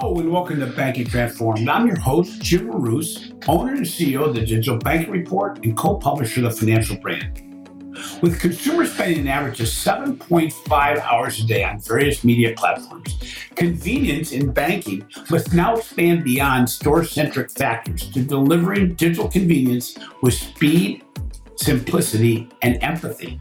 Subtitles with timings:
[0.00, 1.68] Hello and welcome to Banking Transformed.
[1.68, 6.42] I'm your host, Jim Marous, owner and CEO of the Digital Banking Report and co-publisher
[6.42, 7.42] of the Financial Brand.
[8.22, 13.14] With consumers spending an average of 7.5 hours a day on various media platforms,
[13.56, 21.04] convenience in banking must now expand beyond store-centric factors to delivering digital convenience with speed,
[21.56, 23.38] simplicity, and empathy.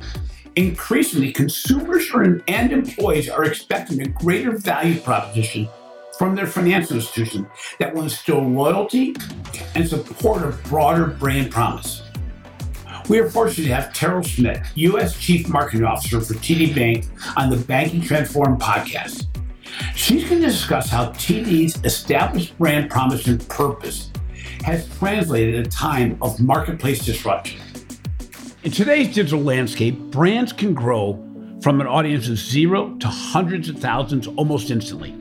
[0.58, 2.12] Increasingly, consumers
[2.50, 5.70] and employees are expecting a greater value proposition
[6.20, 7.48] from their financial institution
[7.80, 9.16] that will instill loyalty
[9.74, 12.04] and support a broader brand promise.
[13.08, 15.18] We are fortunate to have Terrell Schmidt, U.S.
[15.18, 17.06] Chief Marketing Officer for TD Bank,
[17.38, 19.28] on the Banking Transform podcast.
[19.96, 24.12] She's going to discuss how TD's established brand promise and purpose
[24.66, 27.62] has translated at a time of marketplace disruption.
[28.64, 31.14] In today's digital landscape, brands can grow
[31.64, 35.16] from an audience of zero to hundreds of thousands almost instantly.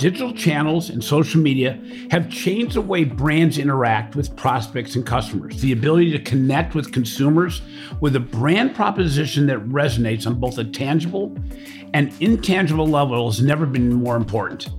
[0.00, 1.78] Digital channels and social media
[2.10, 5.60] have changed the way brands interact with prospects and customers.
[5.60, 7.60] The ability to connect with consumers
[8.00, 11.36] with a brand proposition that resonates on both a tangible
[11.92, 14.70] and intangible level has never been more important.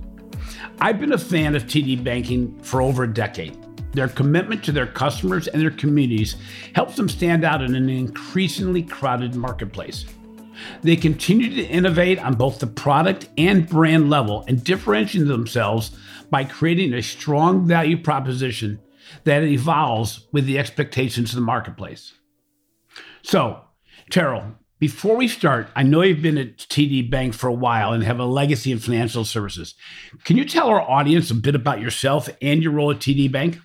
[0.80, 3.56] I've been a fan of TD Banking for over a decade.
[3.92, 6.34] Their commitment to their customers and their communities
[6.74, 10.04] helps them stand out in an increasingly crowded marketplace.
[10.82, 15.90] They continue to innovate on both the product and brand level and differentiate themselves
[16.30, 18.80] by creating a strong value proposition
[19.24, 22.14] that evolves with the expectations of the marketplace.
[23.22, 23.60] So,
[24.10, 28.02] Terrell, before we start, I know you've been at TD Bank for a while and
[28.02, 29.74] have a legacy in financial services.
[30.24, 33.58] Can you tell our audience a bit about yourself and your role at TD Bank?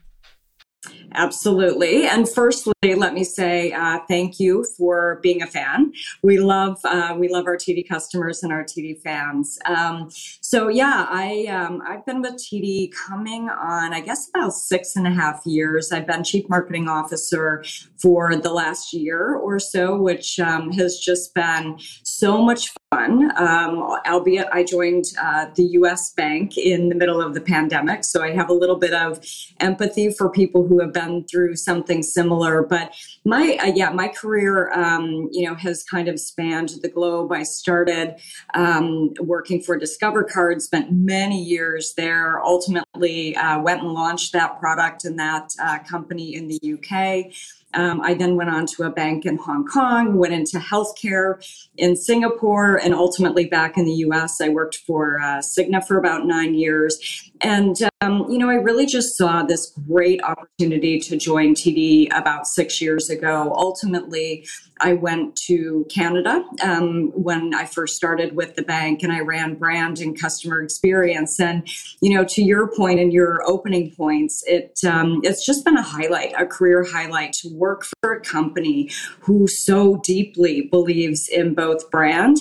[1.13, 2.05] Absolutely.
[2.05, 5.93] And firstly, let me say uh, thank you for being a fan.
[6.21, 9.57] We love uh, we love our TD customers and our TD fans.
[9.65, 10.09] Um,
[10.41, 15.07] so yeah, I um, I've been with TD coming on I guess about six and
[15.07, 15.91] a half years.
[15.91, 17.63] I've been chief marketing officer
[18.01, 23.31] for the last year or so, which um, has just been so much fun.
[23.37, 26.13] Um, albeit I joined uh, the U.S.
[26.13, 29.19] Bank in the middle of the pandemic, so I have a little bit of
[29.59, 32.63] empathy for people who have been through something similar.
[32.63, 32.93] But
[33.25, 37.31] my uh, yeah, my career um, you know has kind of spanned the globe.
[37.33, 38.15] I started
[38.53, 42.41] um, working for Discover Card, spent many years there.
[42.41, 47.33] Ultimately, uh, went and launched that product and that uh, company in the UK.
[47.73, 51.43] Um, I then went on to a bank in Hong Kong, went into healthcare
[51.77, 54.39] in Singapore, and ultimately back in the US.
[54.41, 57.31] I worked for uh, Cigna for about nine years.
[57.41, 62.47] And, um, you know, I really just saw this great opportunity to join TD about
[62.47, 63.53] six years ago.
[63.55, 64.47] Ultimately,
[64.79, 69.55] I went to Canada um, when I first started with the bank and I ran
[69.55, 71.39] brand and customer experience.
[71.39, 71.67] And,
[72.01, 75.81] you know, to your point and your opening points, it um, it's just been a
[75.81, 81.89] highlight, a career highlight to work for a company who so deeply believes in both
[81.89, 82.37] brand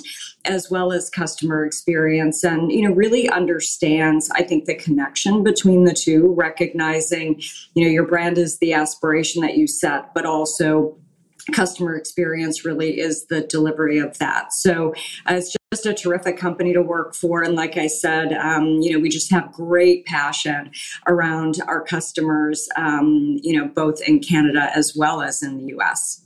[0.46, 5.84] as well as customer experience and you know really understands i think the connection between
[5.84, 7.40] the two recognizing
[7.74, 10.96] you know your brand is the aspiration that you set but also
[11.52, 14.52] customer experience really is the delivery of that.
[14.52, 14.92] So
[15.30, 18.92] uh, it's just a terrific company to work for and like i said um, you
[18.92, 20.70] know we just have great passion
[21.08, 26.24] around our customers um, you know both in canada as well as in the us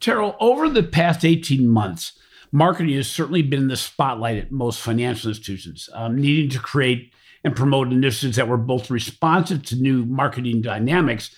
[0.00, 2.18] terrell over the past 18 months
[2.52, 7.12] marketing has certainly been in the spotlight at most financial institutions, um, needing to create
[7.44, 11.34] and promote initiatives that were both responsive to new marketing dynamics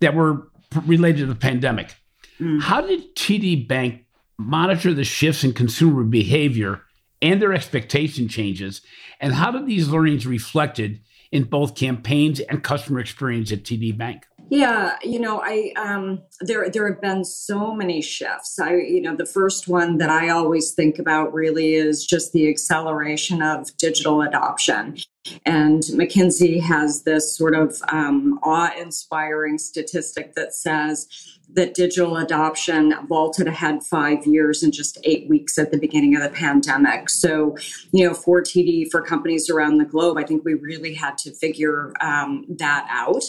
[0.00, 0.48] that were
[0.86, 1.94] related to the pandemic.
[2.40, 2.62] Mm.
[2.62, 4.04] How did TD Bank
[4.38, 6.82] monitor the shifts in consumer behavior
[7.20, 8.82] and their expectation changes?
[9.20, 14.26] And how did these learnings reflected in both campaigns and customer experience at TD Bank?
[14.52, 18.58] Yeah, you know, I um, there there have been so many shifts.
[18.58, 22.50] I you know the first one that I always think about really is just the
[22.50, 24.98] acceleration of digital adoption.
[25.46, 31.08] And McKinsey has this sort of um, awe-inspiring statistic that says
[31.54, 36.22] that digital adoption vaulted ahead five years in just eight weeks at the beginning of
[36.22, 37.10] the pandemic.
[37.10, 37.56] So,
[37.92, 41.32] you know, for TD, for companies around the globe, I think we really had to
[41.32, 43.24] figure um, that out.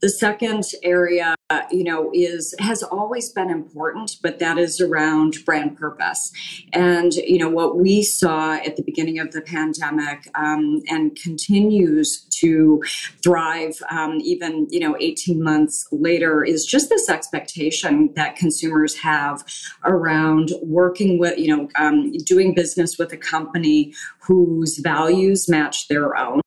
[0.00, 5.36] The second area, uh, you know, is has always been important, but that is around
[5.44, 6.32] brand purpose.
[6.72, 12.22] And you know, what we saw at the beginning of the pandemic um, and continues
[12.40, 12.82] to
[13.22, 19.44] thrive, um, even you know, 18 months later, is just this expectation that consumers have
[19.84, 26.16] around working with, you know, um, doing business with a company whose values match their
[26.16, 26.40] own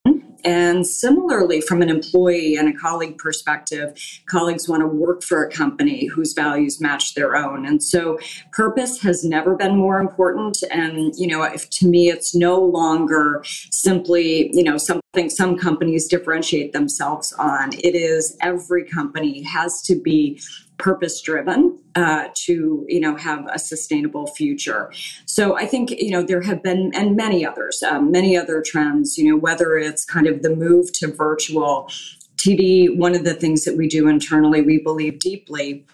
[0.48, 3.94] and similarly, from an employee and a colleague perspective,
[4.28, 7.66] colleagues want to work for a company whose values match their own.
[7.66, 8.18] And so
[8.54, 10.64] purpose has never been more important.
[10.72, 16.08] And, you know, if to me, it's no longer simply, you know, something some companies
[16.08, 17.74] differentiate themselves on.
[17.74, 20.40] It is every company has to be
[20.78, 24.92] purpose driven uh, to you know have a sustainable future.
[25.26, 29.18] So i think you know there have been and many others um, many other trends
[29.18, 31.90] you know whether it's kind of the move to virtual
[32.38, 35.86] td one of the things that we do internally we believe deeply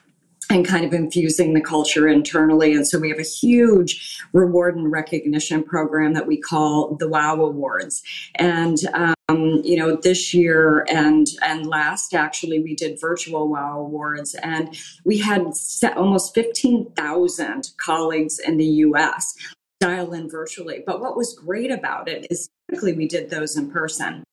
[0.49, 2.73] and kind of infusing the culture internally.
[2.73, 7.45] And so we have a huge reward and recognition program that we call the WOW
[7.45, 8.03] Awards.
[8.35, 9.13] And um,
[9.63, 15.17] you know, this year and and last actually, we did virtual WOW Awards, and we
[15.17, 15.45] had
[15.95, 19.35] almost fifteen thousand colleagues in the U.S.
[19.79, 20.83] dial in virtually.
[20.85, 24.23] But what was great about it is typically we did those in person.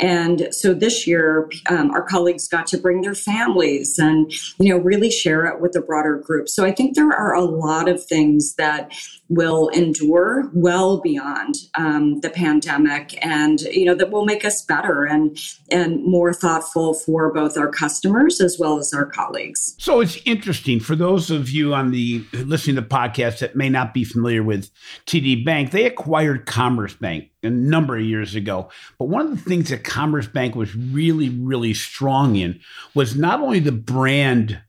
[0.00, 4.78] And so this year, um, our colleagues got to bring their families and, you know,
[4.78, 6.48] really share it with the broader group.
[6.48, 8.92] So I think there are a lot of things that
[9.28, 15.04] will endure well beyond um, the pandemic and, you know, that will make us better
[15.04, 15.38] and,
[15.70, 19.76] and more thoughtful for both our customers as well as our colleagues.
[19.78, 23.68] So it's interesting for those of you on the listening to the podcast that may
[23.68, 24.70] not be familiar with
[25.06, 28.68] TD Bank, they acquired Commerce Bank a number of years ago.
[28.98, 32.60] But one of the things that Commerce Bank was really, really strong in
[32.94, 34.60] was not only the brand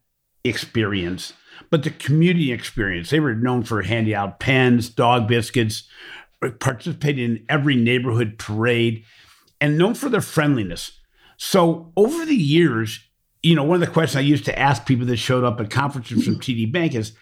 [0.44, 1.34] experience,
[1.70, 3.10] but the community experience.
[3.10, 5.84] They were known for handing out pens, dog biscuits,
[6.60, 9.04] participating in every neighborhood parade,
[9.60, 11.00] and known for their friendliness.
[11.38, 13.00] So over the years,
[13.42, 15.70] you know, one of the questions I used to ask people that showed up at
[15.70, 17.14] conferences from TD Bank is,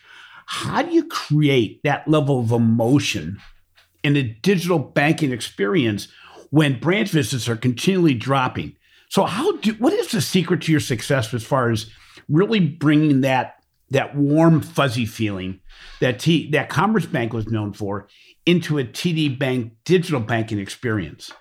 [0.45, 3.39] how do you create that level of emotion
[4.03, 6.07] in a digital banking experience
[6.49, 8.75] when branch visits are continually dropping.
[9.09, 11.89] So how do what is the secret to your success as far as
[12.29, 15.59] really bringing that that warm fuzzy feeling
[15.99, 18.07] that T, that Commerce Bank was known for
[18.45, 21.31] into a TD Bank digital banking experience?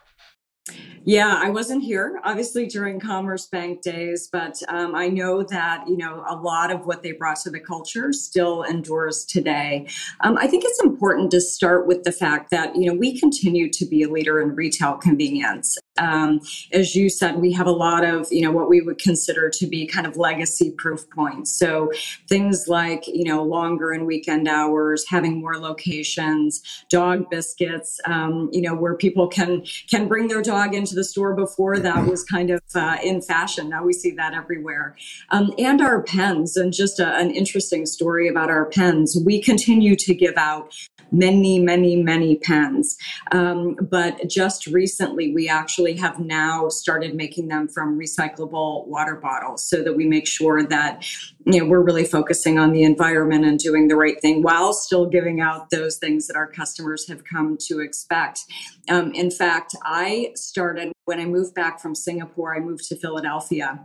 [1.05, 5.97] Yeah, I wasn't here, obviously, during Commerce Bank days, but um, I know that, you
[5.97, 9.89] know, a lot of what they brought to the culture still endures today.
[10.21, 13.69] Um, I think it's important to start with the fact that, you know, we continue
[13.71, 15.77] to be a leader in retail convenience.
[15.99, 16.41] Um,
[16.73, 19.67] as you said, we have a lot of, you know, what we would consider to
[19.67, 21.53] be kind of legacy proof points.
[21.59, 21.91] So
[22.29, 28.63] things like, you know, longer and weekend hours, having more locations, dog biscuits, um, you
[28.63, 31.35] know, where people can can bring their dog into the store.
[31.35, 33.69] Before that was kind of uh, in fashion.
[33.69, 34.97] Now we see that everywhere.
[35.31, 39.17] Um, and our pens, and just a, an interesting story about our pens.
[39.25, 40.75] We continue to give out
[41.11, 42.97] many, many, many pens.
[43.31, 49.63] Um, but just recently, we actually have now started making them from recyclable water bottles
[49.69, 51.05] so that we make sure that
[51.45, 55.07] you know we're really focusing on the environment and doing the right thing while still
[55.07, 58.41] giving out those things that our customers have come to expect.
[58.89, 62.55] Um, in fact, I started when I moved back from Singapore.
[62.55, 63.85] I moved to Philadelphia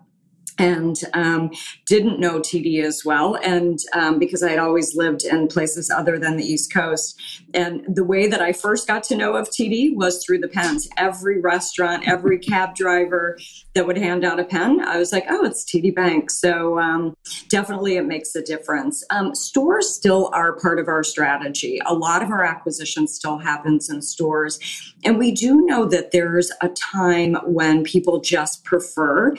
[0.58, 1.52] and um,
[1.86, 3.36] didn't know TD as well.
[3.44, 7.20] And um, because I had always lived in places other than the East Coast.
[7.54, 10.88] And the way that I first got to know of TD was through the pens.
[10.98, 13.38] Every restaurant, every cab driver
[13.76, 16.32] that would hand out a pen, I was like, oh, it's TD Bank.
[16.32, 17.16] So um,
[17.50, 19.04] definitely it makes a difference.
[19.10, 21.80] Um, stores still are part of our strategy.
[21.86, 24.60] A lot of our acquisition still happens in stores.
[25.04, 29.36] And we do know that there's a time when people just prefer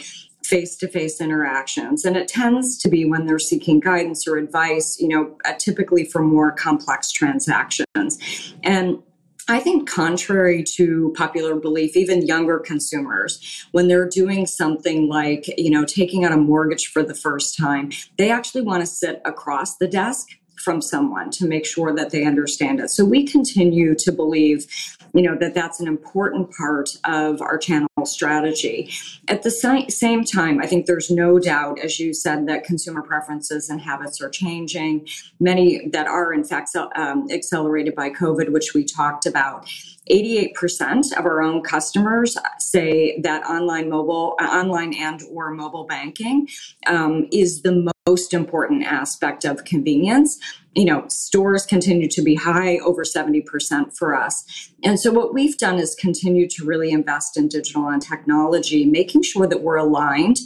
[0.49, 2.05] face to face interactions.
[2.05, 6.05] And it tends to be when they're seeking guidance or advice, you know, uh, typically
[6.05, 8.55] for more complex transactions.
[8.63, 9.03] And
[9.51, 15.71] I think, contrary to popular belief, even younger consumers, when they're doing something like, you
[15.71, 19.77] know, taking out a mortgage for the first time, they actually want to sit across
[19.79, 20.29] the desk
[20.59, 22.91] from someone to make sure that they understand it.
[22.91, 24.67] So we continue to believe,
[25.15, 28.91] you know, that that's an important part of our channel strategy.
[29.29, 33.69] At the same time, I think there's no doubt, as you said, that consumer preferences
[33.69, 35.07] and habits are changing.
[35.41, 39.69] Many that are, in fact, um, accelerated by COVID, which we talked about.
[40.11, 46.49] 88% of our own customers say that online mobile uh, online and or mobile banking
[46.87, 47.98] um, is the most
[48.33, 50.39] important aspect of convenience.
[50.75, 54.71] You know stores continue to be high over 70% for us.
[54.85, 59.23] And so what we've done is continue to really invest in digital and technology making
[59.23, 60.39] sure that we're aligned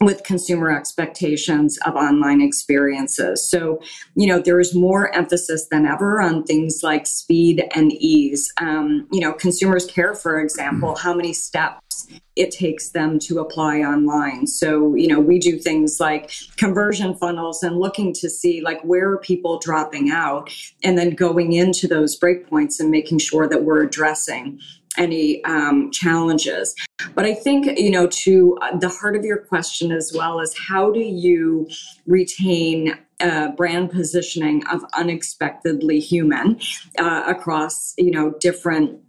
[0.00, 3.46] with consumer expectations of online experiences.
[3.46, 3.82] So,
[4.14, 8.50] you know, there is more emphasis than ever on things like speed and ease.
[8.58, 13.80] Um, you know, consumers care, for example, how many steps it takes them to apply
[13.80, 14.46] online.
[14.46, 19.10] So, you know, we do things like conversion funnels and looking to see like where
[19.10, 20.50] are people dropping out
[20.82, 24.60] and then going into those breakpoints and making sure that we're addressing
[25.00, 26.74] any um, challenges.
[27.14, 30.54] But I think, you know, to uh, the heart of your question as well is
[30.68, 31.68] how do you
[32.06, 36.60] retain uh, brand positioning of unexpectedly human
[36.98, 39.00] uh, across, you know, different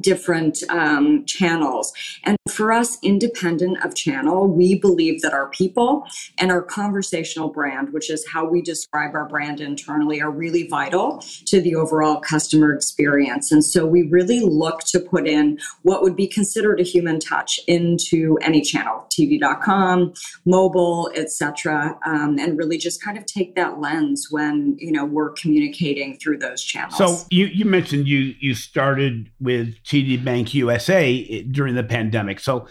[0.00, 1.92] different um, channels.
[2.24, 6.06] And for us, independent of channel, we believe that our people
[6.38, 11.22] and our conversational brand, which is how we describe our brand internally, are really vital
[11.46, 13.52] to the overall customer experience.
[13.52, 17.60] And so we really look to put in what would be considered a human touch
[17.66, 24.28] into any channel, TD.com, mobile, etc., um, and really just kind of take that lens
[24.30, 26.96] when you know we're communicating through those channels.
[26.96, 32.40] So you you mentioned you you started with TD Bank USA during the pandemic.
[32.40, 32.66] So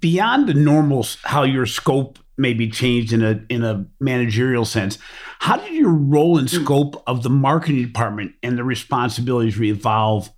[0.00, 4.98] beyond the normal, how your scope may be changed in a in a managerial sense,
[5.40, 6.62] how did your role and hmm.
[6.62, 10.30] scope of the marketing department and the responsibilities evolve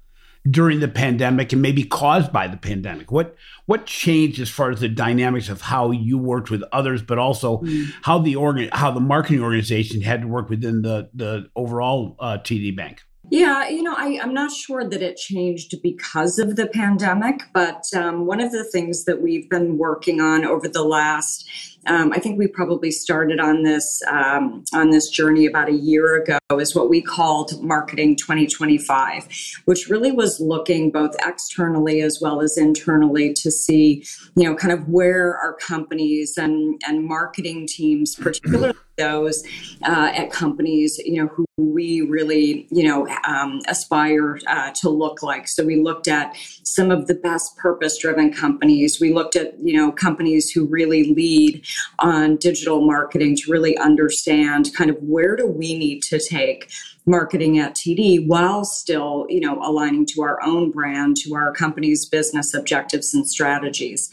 [0.51, 3.11] during the pandemic and maybe caused by the pandemic?
[3.11, 7.19] What what changed as far as the dynamics of how you worked with others, but
[7.19, 7.87] also mm.
[8.03, 12.39] how the organ how the marketing organization had to work within the the overall uh,
[12.39, 13.03] TD Bank?
[13.33, 17.83] Yeah, you know, I, am not sure that it changed because of the pandemic, but
[17.97, 21.49] um, one of the things that we've been working on over the last
[21.87, 26.15] um, I think we probably started on this um, on this journey about a year
[26.15, 26.39] ago.
[26.53, 29.27] Is what we called Marketing 2025,
[29.65, 34.05] which really was looking both externally as well as internally to see,
[34.37, 39.43] you know, kind of where our companies and and marketing teams, particularly those
[39.85, 45.23] uh, at companies, you know, who we really, you know, um, aspire uh, to look
[45.23, 45.49] like.
[45.49, 49.01] So we looked at some of the best purpose-driven companies.
[49.01, 51.65] We looked at, you know, companies who really lead
[51.99, 56.71] on digital marketing to really understand kind of where do we need to take
[57.07, 62.07] marketing at TD while still, you know, aligning to our own brand, to our company's
[62.07, 64.09] business objectives and strategies.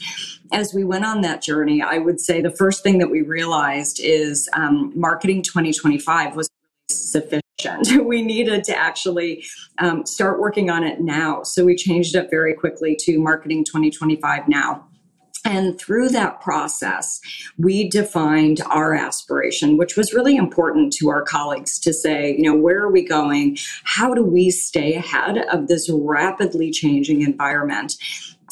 [0.52, 4.00] As we went on that journey, I would say the first thing that we realized
[4.02, 6.50] is um, marketing 2025 was
[6.88, 7.44] sufficient.
[8.02, 9.44] We needed to actually
[9.78, 11.42] um, start working on it now.
[11.42, 14.88] So we changed it very quickly to marketing 2025 now.
[15.44, 17.20] And through that process,
[17.58, 22.56] we defined our aspiration, which was really important to our colleagues to say, you know,
[22.56, 23.56] where are we going?
[23.84, 27.94] How do we stay ahead of this rapidly changing environment?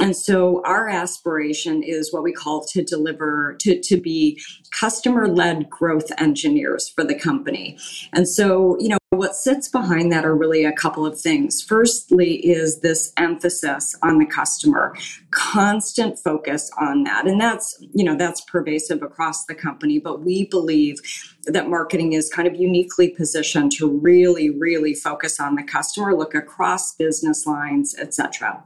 [0.00, 4.40] And so our aspiration is what we call to deliver, to, to be
[4.70, 7.76] customer led growth engineers for the company.
[8.12, 11.62] And so, you know, what sits behind that are really a couple of things.
[11.62, 14.94] Firstly, is this emphasis on the customer,
[15.30, 17.26] constant focus on that.
[17.26, 19.98] And that's, you know, that's pervasive across the company.
[19.98, 20.98] But we believe
[21.46, 26.34] that marketing is kind of uniquely positioned to really, really focus on the customer, look
[26.34, 28.62] across business lines, et cetera.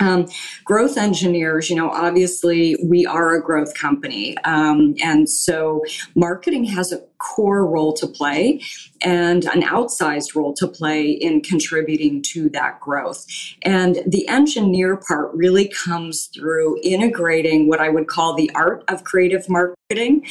[0.00, 0.26] Um,
[0.64, 4.36] growth engineers, you know, obviously we are a growth company.
[4.38, 5.82] Um, and so
[6.14, 8.60] marketing has a core role to play
[9.02, 13.24] and an outsized role to play in contributing to that growth.
[13.62, 19.04] And the engineer part really comes through integrating what I would call the art of
[19.04, 20.26] creative marketing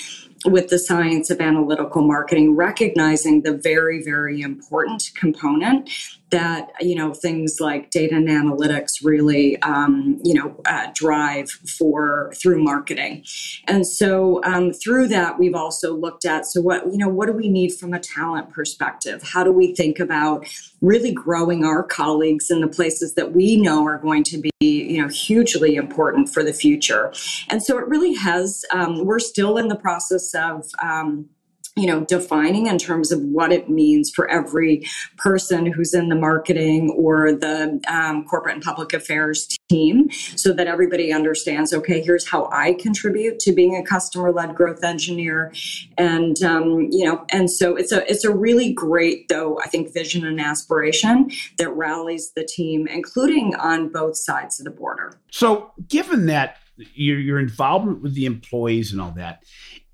[0.45, 5.89] with the science of analytical marketing, recognizing the very, very important component
[6.33, 12.33] that you know things like data and analytics really um, you know uh, drive for
[12.35, 13.23] through marketing,
[13.67, 17.33] and so um, through that we've also looked at so what you know what do
[17.33, 19.21] we need from a talent perspective?
[19.21, 20.47] How do we think about
[20.81, 25.01] really growing our colleagues in the places that we know are going to be you
[25.01, 27.13] know hugely important for the future,
[27.49, 28.65] and so it really has.
[28.71, 31.29] Um, we're still in the process of um,
[31.75, 34.85] you know, defining in terms of what it means for every
[35.17, 40.67] person who's in the marketing or the um, corporate and public affairs team so that
[40.67, 45.51] everybody understands okay here's how i contribute to being a customer led growth engineer.
[45.97, 49.93] And um, you know and so it's a it's a really great though i think
[49.93, 55.19] vision and aspiration that rallies the team including on both sides of the border.
[55.31, 56.57] So given that
[56.93, 59.43] your, your involvement with the employees and all that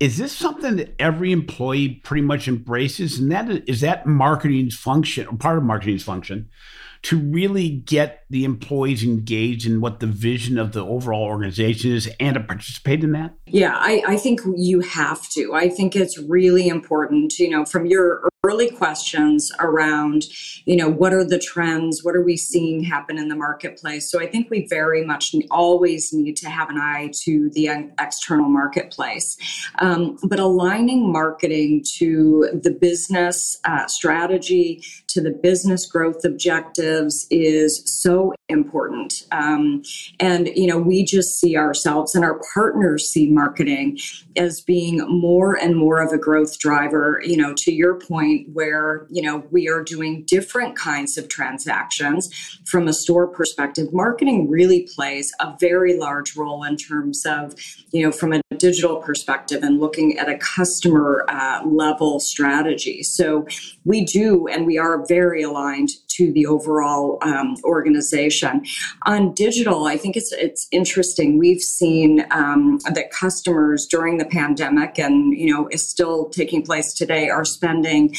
[0.00, 5.26] is this something that every employee pretty much embraces and that is that marketing's function
[5.26, 6.48] or part of marketing's function
[7.02, 12.10] to really get the employees engaged in what the vision of the overall organization is
[12.20, 13.32] and to participate in that?
[13.46, 15.54] Yeah, I, I think you have to.
[15.54, 20.24] I think it's really important, you know, from your early questions around,
[20.64, 22.02] you know, what are the trends?
[22.02, 24.10] What are we seeing happen in the marketplace?
[24.10, 27.68] So I think we very much always need to have an eye to the
[27.98, 29.36] external marketplace.
[29.78, 37.82] Um, but aligning marketing to the business uh, strategy, to the business growth objectives is
[37.84, 39.26] so important.
[39.32, 39.82] Um,
[40.18, 43.98] and, you know, we just see ourselves and our partners see marketing
[44.36, 49.06] as being more and more of a growth driver, you know, to your point, where,
[49.10, 52.30] you know, we are doing different kinds of transactions
[52.64, 53.92] from a store perspective.
[53.92, 57.54] Marketing really plays a very large role in terms of,
[57.92, 63.02] you know, from a digital perspective and looking at a customer uh, level strategy.
[63.02, 63.46] So
[63.84, 68.64] we do, and we are very aligned to the overall um, organization.
[69.06, 71.38] On digital, I think it's it's interesting.
[71.38, 76.92] We've seen um, that customers during the pandemic, and you know, is still taking place
[76.92, 78.14] today, are spending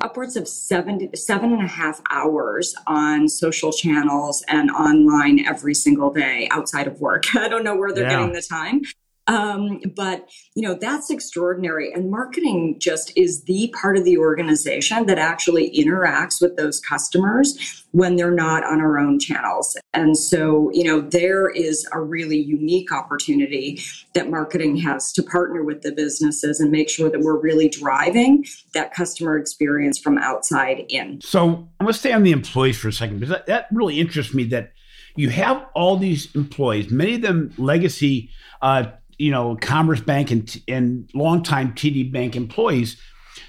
[0.00, 6.12] upwards of seven seven and a half hours on social channels and online every single
[6.12, 7.24] day outside of work.
[7.36, 8.18] I don't know where they're yeah.
[8.18, 8.82] getting the time.
[9.28, 15.06] Um, but you know that's extraordinary, and marketing just is the part of the organization
[15.06, 19.76] that actually interacts with those customers when they're not on our own channels.
[19.94, 23.80] And so, you know, there is a really unique opportunity
[24.14, 28.44] that marketing has to partner with the businesses and make sure that we're really driving
[28.74, 31.20] that customer experience from outside in.
[31.22, 33.98] So I'm going to stay on the employees for a second because that, that really
[34.00, 34.72] interests me that
[35.16, 38.30] you have all these employees, many of them legacy
[38.62, 38.84] uh,
[39.18, 43.00] you know, Commerce Bank and and longtime TD Bank employees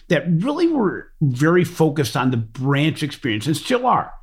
[0.09, 4.13] that really were very focused on the branch experience and still are.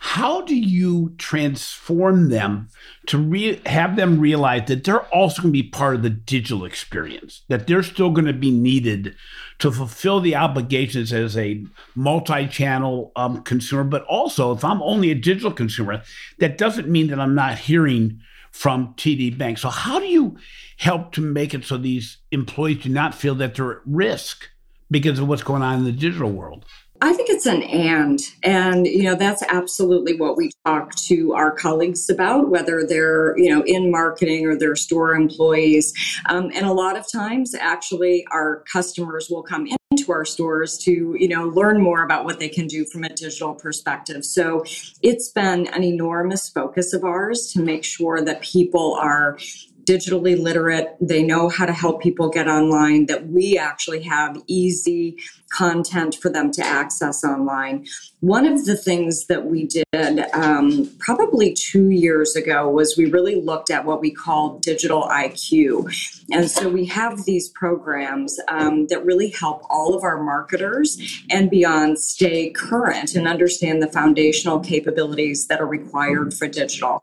[0.00, 2.68] How do you transform them
[3.06, 6.64] to re- have them realize that they're also going to be part of the digital
[6.64, 9.16] experience, that they're still going to be needed
[9.58, 11.64] to fulfill the obligations as a
[11.96, 13.82] multi channel um, consumer?
[13.82, 16.02] But also, if I'm only a digital consumer,
[16.38, 19.58] that doesn't mean that I'm not hearing from TD Bank.
[19.58, 20.36] So, how do you
[20.78, 24.48] help to make it so these employees do not feel that they're at risk
[24.90, 26.64] because of what's going on in the digital world?
[27.00, 28.20] I think it's an and.
[28.42, 33.50] And, you know, that's absolutely what we talk to our colleagues about, whether they're, you
[33.50, 35.92] know, in marketing or they're store employees.
[36.28, 41.16] Um, and a lot of times, actually, our customers will come into our stores to,
[41.18, 44.24] you know, learn more about what they can do from a digital perspective.
[44.24, 44.64] So
[45.02, 49.38] it's been an enormous focus of ours to make sure that people are
[49.84, 55.16] digitally literate, they know how to help people get online, that we actually have easy
[55.50, 57.86] content for them to access online.
[58.20, 63.40] One of the things that we did um, probably two years ago was we really
[63.40, 65.92] looked at what we call digital IQ.
[66.30, 71.48] And so we have these programs um, that really help all of our marketers and
[71.48, 77.02] beyond stay current and understand the foundational capabilities that are required for digital.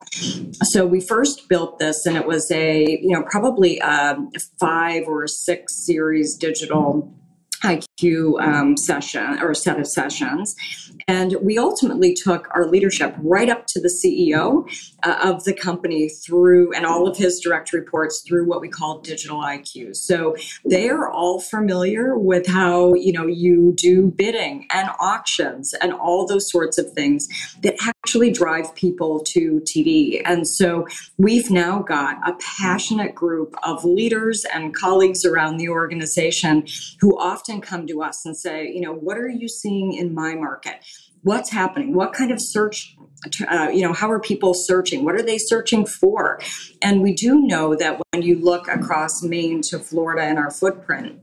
[0.63, 4.17] So we first built this, and it was a, you know, probably a
[4.59, 7.11] five or six series digital
[7.63, 7.85] IQ
[8.39, 10.55] um, session or set of sessions.
[11.07, 14.69] And we ultimately took our leadership right up to the CEO
[15.03, 18.99] uh, of the company through, and all of his direct reports through what we call
[18.99, 19.95] digital IQ.
[19.95, 25.93] So they are all familiar with how, you know, you do bidding and auctions and
[25.93, 27.27] all those sorts of things
[27.61, 30.21] that actually drive people to TD.
[30.25, 36.65] And so we've now got a passionate group of leaders and colleagues around the organization
[36.99, 40.35] who often come to us and say, you know, what are you seeing in my
[40.35, 40.75] market?
[41.23, 41.93] What's happening?
[41.93, 42.95] What kind of search,
[43.49, 45.03] uh, you know, how are people searching?
[45.03, 46.39] What are they searching for?
[46.81, 51.19] And we do know that when you look across Maine to Florida and our footprint,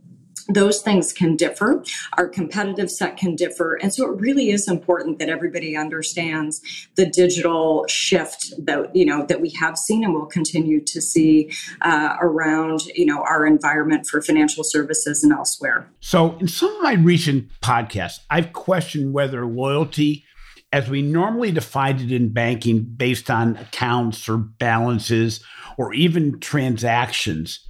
[0.49, 1.85] those things can differ.
[2.19, 3.75] Our competitive set can differ.
[3.75, 6.61] And so it really is important that everybody understands
[6.97, 11.53] the digital shift that, you know, that we have seen and will continue to see
[11.83, 15.89] uh, around, you know, our environment for financial services and elsewhere.
[16.01, 20.25] So in some of my recent podcasts, I've questioned whether loyalty
[20.73, 25.45] as we normally define it in banking based on accounts or balances
[25.77, 27.61] or even transactions,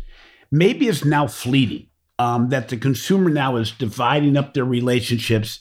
[0.52, 1.88] maybe is now fleeting
[2.22, 5.58] um, that the consumer now is dividing up their relationships.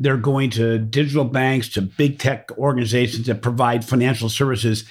[0.00, 4.84] They're going to digital banks, to big tech organizations that provide financial services,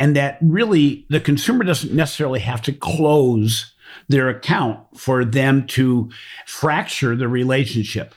[0.00, 3.72] and that really the consumer doesn't necessarily have to close
[4.08, 6.10] their account for them to
[6.44, 8.12] fracture the relationship.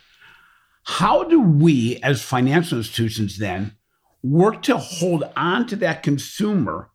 [0.82, 3.76] How do we, as financial institutions, then
[4.24, 6.90] work to hold on to that consumer?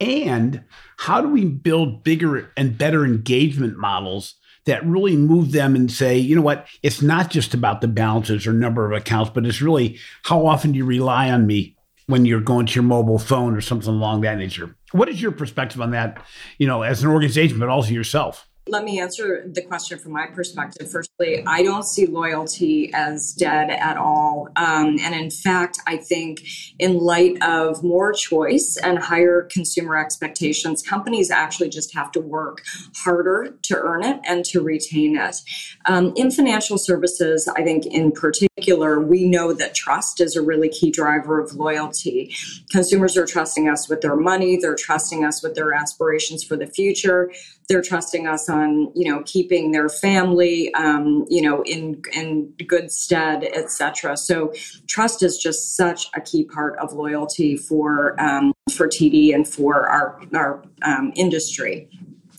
[0.00, 0.64] And
[0.96, 4.34] how do we build bigger and better engagement models
[4.66, 8.46] that really move them and say, you know what, it's not just about the balances
[8.46, 12.24] or number of accounts, but it's really how often do you rely on me when
[12.24, 14.74] you're going to your mobile phone or something along that nature.
[14.92, 16.22] What is your perspective on that,
[16.58, 18.48] you know, as an organization, but also yourself?
[18.66, 20.90] Let me answer the question from my perspective.
[20.90, 24.48] Firstly, I don't see loyalty as dead at all.
[24.56, 26.40] Um, and in fact, I think
[26.78, 32.62] in light of more choice and higher consumer expectations, companies actually just have to work
[32.96, 35.42] harder to earn it and to retain it.
[35.84, 40.70] Um, in financial services, I think in particular, we know that trust is a really
[40.70, 42.34] key driver of loyalty.
[42.70, 46.66] Consumers are trusting us with their money, they're trusting us with their aspirations for the
[46.66, 47.30] future
[47.68, 52.90] they're trusting us on you know keeping their family um, you know in in good
[52.90, 54.52] stead etc so
[54.86, 59.88] trust is just such a key part of loyalty for um, for td and for
[59.88, 61.88] our our um, industry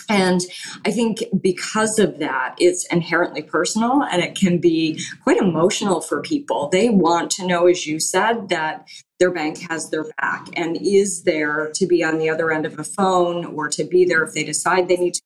[0.09, 0.41] and
[0.85, 6.21] I think because of that, it's inherently personal and it can be quite emotional for
[6.21, 6.69] people.
[6.69, 8.87] They want to know, as you said, that
[9.19, 12.77] their bank has their back and is there to be on the other end of
[12.77, 15.21] a phone or to be there if they decide they need to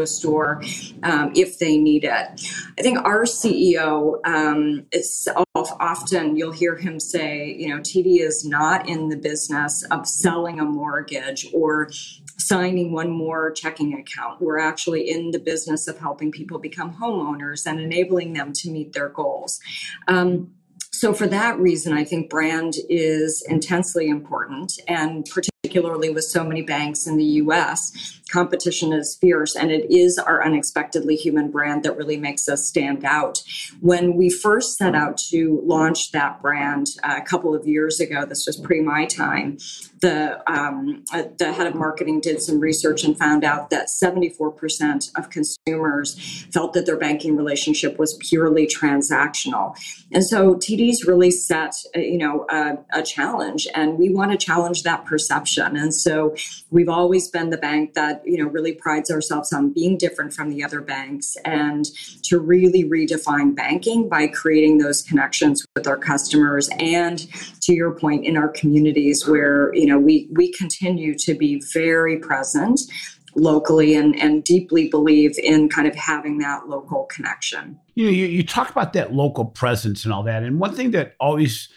[0.00, 0.62] a store
[1.02, 2.50] um, if they need it.
[2.78, 8.44] I think our CEO um, is often you'll hear him say, you know, TD is
[8.44, 11.90] not in the business of selling a mortgage or
[12.38, 14.40] signing one more checking account.
[14.40, 18.92] We're actually in the business of helping people become homeowners and enabling them to meet
[18.92, 19.60] their goals.
[20.08, 20.52] Um,
[20.92, 26.62] so, for that reason, I think brand is intensely important, and particularly with so many
[26.62, 31.96] banks in the US, competition is fierce, and it is our unexpectedly human brand that
[31.96, 33.42] really makes us stand out.
[33.80, 38.24] When we first set out to launch that brand uh, a couple of years ago,
[38.24, 39.58] this was pre my time,
[40.00, 45.10] the um, uh, the head of marketing did some research and found out that 74%
[45.16, 46.18] of consumers
[46.52, 49.76] felt that their banking relationship was purely transactional,
[50.12, 52.46] and so TD's really set uh, you know
[52.92, 55.49] a challenge, and we want to challenge that perception.
[55.58, 56.34] And so
[56.70, 60.50] we've always been the bank that you know really prides ourselves on being different from
[60.50, 61.86] the other banks and
[62.24, 67.26] to really redefine banking by creating those connections with our customers and
[67.60, 72.18] to your point in our communities where you know we we continue to be very
[72.18, 72.80] present
[73.36, 77.78] locally and, and deeply believe in kind of having that local connection.
[77.94, 80.42] You know, you, you talk about that local presence and all that.
[80.42, 81.68] And one thing that always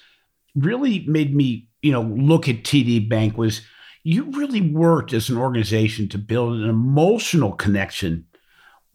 [0.56, 3.62] really made me, you know, look at TD Bank was
[4.04, 8.26] you really worked as an organization to build an emotional connection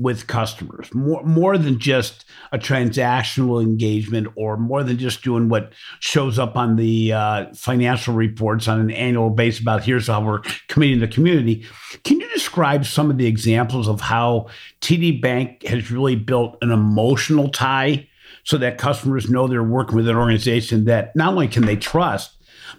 [0.01, 5.73] with customers more more than just a transactional engagement or more than just doing what
[5.99, 10.41] shows up on the uh, financial reports on an annual basis about here's how we're
[10.69, 11.67] committing the community.
[12.05, 14.47] Can you describe some of the examples of how
[14.81, 18.09] td bank has really built an emotional tie
[18.45, 22.38] so that customers know they're working with an organization that not only can they trust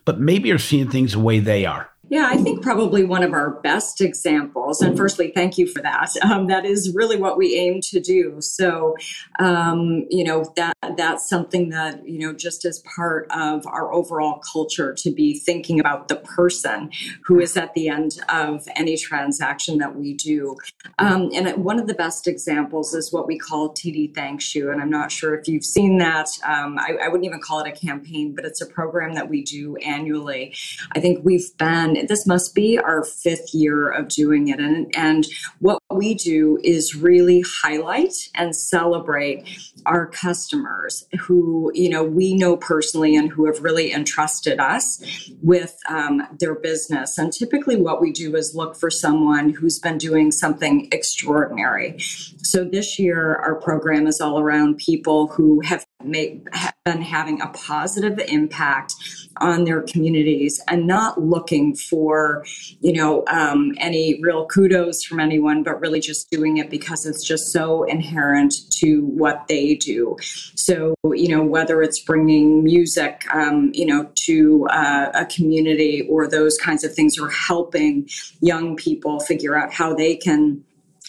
[0.10, 3.34] but maybe you're seeing things the way they are yeah, I think probably one of
[3.34, 6.10] our best examples, and firstly, thank you for that.
[6.24, 8.41] Um, that is really what we aim to do.
[8.41, 8.95] So,
[9.39, 14.41] um, you know, that that's something that you know, just as part of our overall
[14.52, 16.89] culture, to be thinking about the person
[17.24, 20.56] who is at the end of any transaction that we do.
[20.98, 24.82] Um, and one of the best examples is what we call TD Thanks You, and
[24.82, 26.28] I'm not sure if you've seen that.
[26.43, 29.43] Um, I, I wouldn't even call it a campaign, but it's a program that we
[29.43, 30.56] do annually.
[30.93, 34.60] I think we've been this must be our fifth year of doing it.
[34.60, 35.28] And, and
[35.60, 39.48] what we do is really highlight and celebrate
[39.86, 45.04] our customers who, you know, we know personally and who have really entrusted us
[45.42, 47.18] with um, their business.
[47.18, 51.98] And typically what we do is look for someone who's been doing something extraordinary.
[52.44, 57.48] So this year, our program is all around people who have have been having a
[57.50, 58.94] positive impact
[59.38, 62.46] on their communities and not looking for,
[62.80, 67.26] you know, um, any real kudos from anyone, but really just doing it because it's
[67.26, 70.16] just so inherent to what they do.
[70.56, 76.28] So, you know, whether it's bringing music, um, you know, to uh, a community or
[76.28, 78.08] those kinds of things, or helping
[78.42, 80.64] young people figure out how they can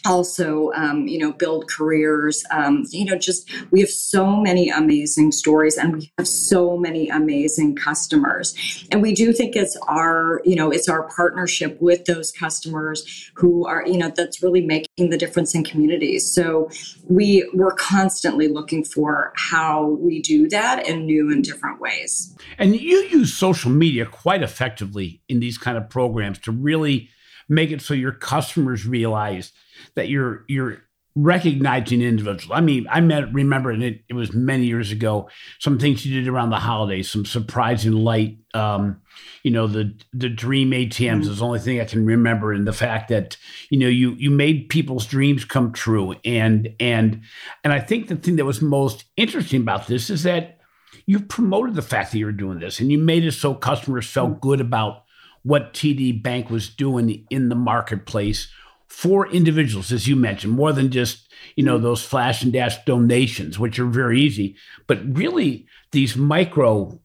[0.06, 5.32] also um, you know build careers um, you know just we have so many amazing
[5.32, 8.54] stories and we have so many amazing customers.
[8.90, 13.66] And we do think it's our you know it's our partnership with those customers who
[13.66, 16.30] are you know that's really making the difference in communities.
[16.30, 16.70] So
[17.08, 22.36] we we're constantly looking for how we do that in new and different ways.
[22.58, 27.08] And you use social media quite effectively in these kind of programs to really
[27.50, 29.52] make it so your customers realize
[29.96, 30.78] that you're you're
[31.16, 32.56] recognizing individuals.
[32.56, 36.18] I mean, I met, remember, and it, it was many years ago, some things you
[36.18, 39.00] did around the holidays, some surprising light, um,
[39.42, 41.30] you know, the the dream ATMs mm-hmm.
[41.30, 42.52] is the only thing I can remember.
[42.52, 43.36] And the fact that,
[43.70, 46.14] you know, you you made people's dreams come true.
[46.24, 47.22] And and
[47.64, 50.60] and I think the thing that was most interesting about this is that
[51.06, 54.06] you promoted the fact that you were doing this and you made it so customers
[54.06, 54.40] felt mm-hmm.
[54.40, 55.04] good about
[55.42, 58.48] what TD Bank was doing in the marketplace
[58.88, 63.59] for individuals, as you mentioned, more than just you know those flash and dash donations,
[63.59, 67.00] which are very easy, but really these micro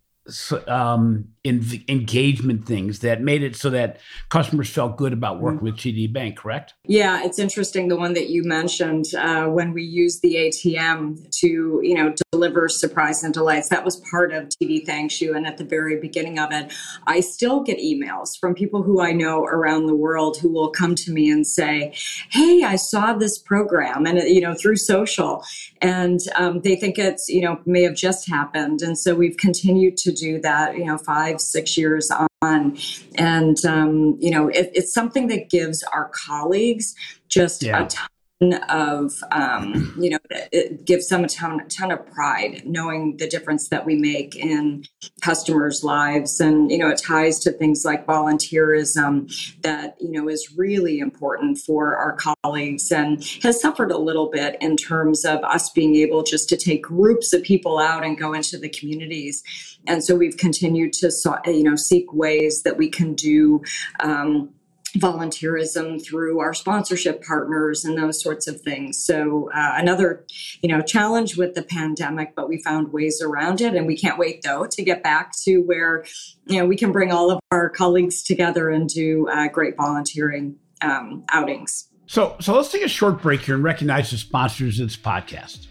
[0.68, 5.66] um, in engagement things that made it so that customers felt good about working mm-hmm.
[5.66, 6.74] with TD Bank, correct?
[6.86, 11.82] Yeah, it's interesting the one that you mentioned uh, when we used the ATM to,
[11.84, 13.70] you know, deliver surprise and delights.
[13.70, 16.74] That was part of TD Thanks You, and at the very beginning of it,
[17.06, 20.96] I still get emails from people who I know around the world who will come
[20.96, 21.94] to me and say,
[22.32, 25.44] "Hey, I saw this program," and you know, through social,
[25.80, 29.98] and um, they think it's you know may have just happened, and so we've continued
[29.98, 30.76] to do that.
[30.76, 32.78] You know, five five, six years on.
[33.16, 36.96] And, um, you know, it, it's something that gives our colleagues
[37.28, 37.84] just yeah.
[37.84, 38.10] a ton
[38.54, 43.70] of um, you know it gives them a ton, ton of pride knowing the difference
[43.70, 44.86] that we make in
[45.22, 46.40] customers lives.
[46.40, 51.58] And you know it ties to things like volunteerism that you know is really important
[51.60, 56.24] for our colleagues and has suffered a little bit in terms of us being able
[56.24, 59.44] just to take groups of people out and go into the communities.
[59.88, 61.12] And so we've continued to
[61.46, 63.62] you know seek ways that we can do
[64.00, 64.50] um,
[64.96, 69.04] volunteerism through our sponsorship partners and those sorts of things.
[69.04, 70.26] So uh, another,
[70.62, 74.18] you know, challenge with the pandemic, but we found ways around it, and we can't
[74.18, 76.06] wait though to get back to where
[76.48, 80.56] you know we can bring all of our colleagues together and do uh, great volunteering
[80.82, 81.90] um, outings.
[82.08, 85.68] So, so let's take a short break here and recognize the sponsors of this podcast.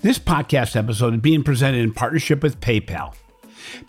[0.00, 3.14] This podcast episode is being presented in partnership with PayPal.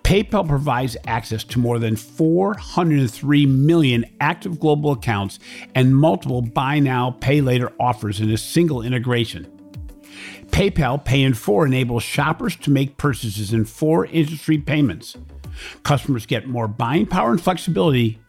[0.04, 5.40] PayPal provides access to more than 403 million active global accounts
[5.74, 9.52] and multiple buy now, pay later offers in a single integration.
[10.48, 15.18] PayPal Pay in 4 enables shoppers to make purchases in four industry payments.
[15.84, 18.20] Customers get more buying power and flexibility,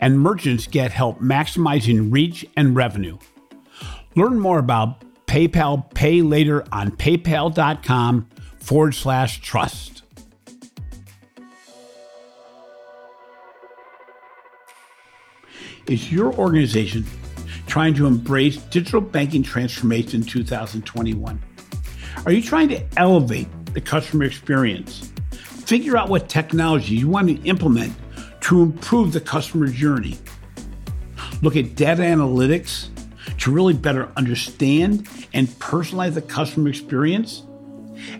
[0.00, 3.18] and merchants get help maximizing reach and revenue.
[4.14, 8.28] Learn more about PayPal Pay Later on paypal.com
[8.58, 10.01] forward slash trust.
[15.86, 17.04] Is your organization
[17.66, 21.42] trying to embrace digital banking transformation in 2021?
[22.24, 25.12] Are you trying to elevate the customer experience?
[25.32, 27.94] Figure out what technology you want to implement
[28.42, 30.18] to improve the customer journey.
[31.40, 32.88] Look at data analytics
[33.38, 37.42] to really better understand and personalize the customer experience.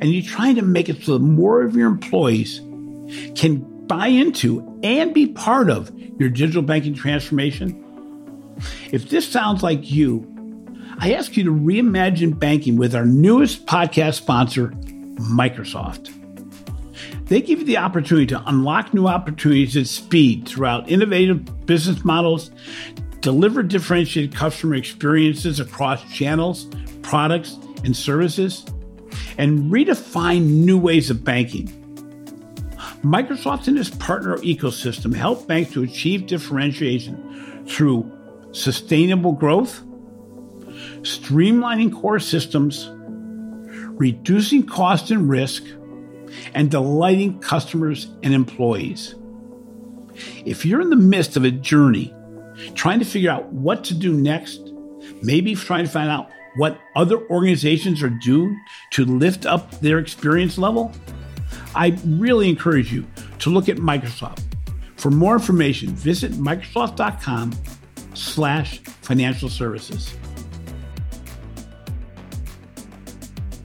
[0.01, 2.61] And you're trying to make it so that more of your employees
[3.37, 7.79] can buy into and be part of your digital banking transformation?
[8.91, 10.27] If this sounds like you,
[10.99, 14.69] I ask you to reimagine banking with our newest podcast sponsor,
[15.19, 16.11] Microsoft.
[17.27, 22.51] They give you the opportunity to unlock new opportunities at speed throughout innovative business models,
[23.21, 26.67] deliver differentiated customer experiences across channels,
[27.03, 28.65] products, and services,
[29.37, 31.82] and redefine new ways of banking.
[33.03, 38.11] Microsoft and its partner ecosystem help banks to achieve differentiation through
[38.53, 39.83] sustainable growth,
[41.01, 42.89] streamlining core systems,
[43.99, 45.65] reducing cost and risk,
[46.55, 49.17] and delighting customers and employees.
[50.45, 52.15] If you're in the midst of a journey
[52.75, 54.61] trying to figure out what to do next,
[55.23, 58.61] maybe trying to find out what other organizations are doing
[58.91, 60.93] to lift up their experience level,
[61.75, 63.07] I really encourage you
[63.41, 64.43] to look at Microsoft.
[64.97, 67.53] For more information, visit microsoft.com
[68.15, 70.15] slash financial services.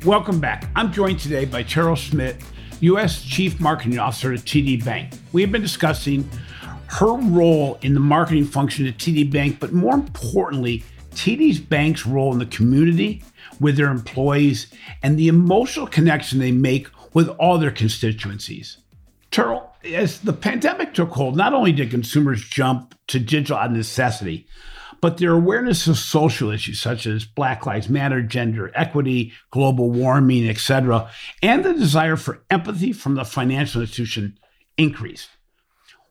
[0.05, 0.69] Welcome back.
[0.75, 2.37] I'm joined today by Cheryl Schmidt,
[2.79, 3.23] U.S.
[3.23, 5.11] Chief Marketing Officer at TD Bank.
[5.33, 6.29] We have been discussing
[6.87, 12.31] her role in the marketing function at TD Bank, but more importantly, TD's bank's role
[12.31, 13.21] in the community
[13.59, 14.71] with their employees
[15.03, 18.77] and the emotional connection they make with all their constituencies.
[19.31, 23.77] Terrell, as the pandemic took hold, not only did consumers jump to digital out of
[23.77, 24.47] necessity,
[25.01, 30.47] but their awareness of social issues such as Black Lives Matter, gender equity, global warming,
[30.49, 31.09] etc.,
[31.41, 34.37] and the desire for empathy from the financial institution
[34.77, 35.29] increased.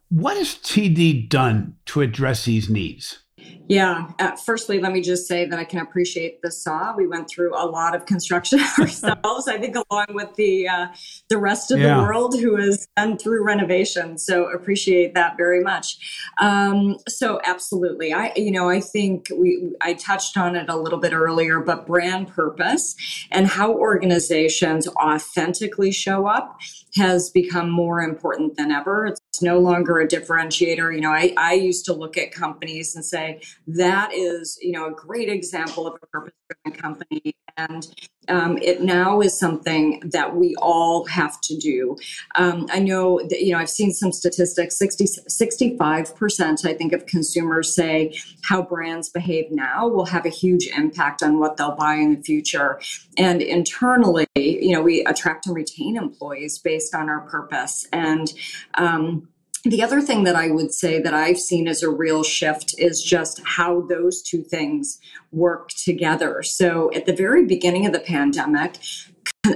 [0.08, 3.20] What has TD done to address these needs?
[3.68, 4.12] Yeah.
[4.20, 6.94] Uh, firstly, let me just say that I can appreciate the saw.
[6.96, 9.48] We went through a lot of construction ourselves.
[9.48, 10.86] I think along with the uh,
[11.28, 11.96] the rest of yeah.
[11.96, 14.18] the world who has been through renovation.
[14.18, 15.98] So appreciate that very much.
[16.40, 21.00] Um, so absolutely, I you know I think we I touched on it a little
[21.00, 22.94] bit earlier, but brand purpose
[23.32, 26.60] and how organizations authentically show up
[26.94, 29.06] has become more important than ever.
[29.06, 30.94] It's no longer a differentiator.
[30.94, 34.86] You know, I, I used to look at companies and say, that is, you know,
[34.86, 37.34] a great example of a purpose driven company.
[37.56, 37.88] And
[38.28, 41.96] um, it now is something that we all have to do.
[42.36, 47.06] Um, I know that, you know, I've seen some statistics 60, 65%, I think, of
[47.06, 51.94] consumers say how brands behave now will have a huge impact on what they'll buy
[51.94, 52.80] in the future.
[53.16, 57.86] And internally, you know, we attract and retain employees based on our purpose.
[57.92, 58.32] And,
[58.74, 59.28] um,
[59.70, 63.02] the other thing that I would say that I've seen as a real shift is
[63.02, 64.98] just how those two things
[65.32, 66.42] work together.
[66.42, 68.78] So at the very beginning of the pandemic,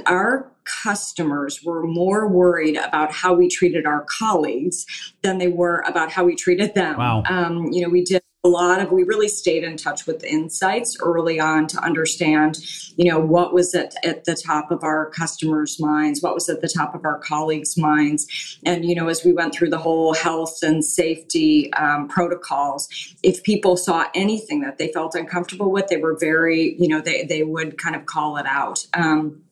[0.07, 4.87] our customers were more worried about how we treated our colleagues
[5.23, 6.97] than they were about how we treated them.
[6.97, 7.23] Wow.
[7.29, 10.31] Um, you know, we did a lot of we really stayed in touch with the
[10.31, 12.57] insights early on to understand
[12.97, 16.63] you know what was at, at the top of our customers minds what was at
[16.63, 18.59] the top of our colleagues minds.
[18.65, 22.89] And you know as we went through the whole health and safety um, protocols
[23.23, 27.25] if people saw anything that they felt uncomfortable with they were very you know they,
[27.25, 28.87] they would kind of call it out.
[28.95, 29.43] Um,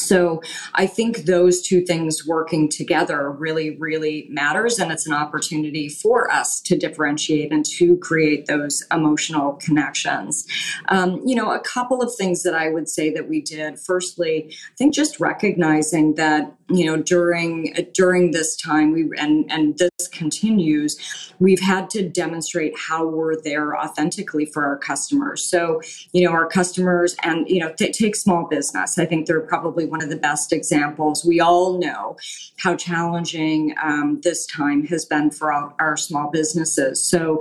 [0.00, 0.42] so
[0.74, 4.78] I think those two things working together really, really matters.
[4.78, 10.46] And it's an opportunity for us to differentiate and to create those emotional connections.
[10.88, 13.78] Um, you know, a couple of things that I would say that we did.
[13.78, 19.78] Firstly, I think just recognizing that, you know, during during this time we and and
[19.78, 20.96] this continues,
[21.40, 25.44] we've had to demonstrate how we're there authentically for our customers.
[25.44, 25.80] So,
[26.12, 28.98] you know, our customers and, you know, take small business.
[28.98, 31.24] I think they're probably one of the best examples.
[31.24, 32.16] We all know
[32.58, 37.02] how challenging um, this time has been for our, our small businesses.
[37.02, 37.40] So,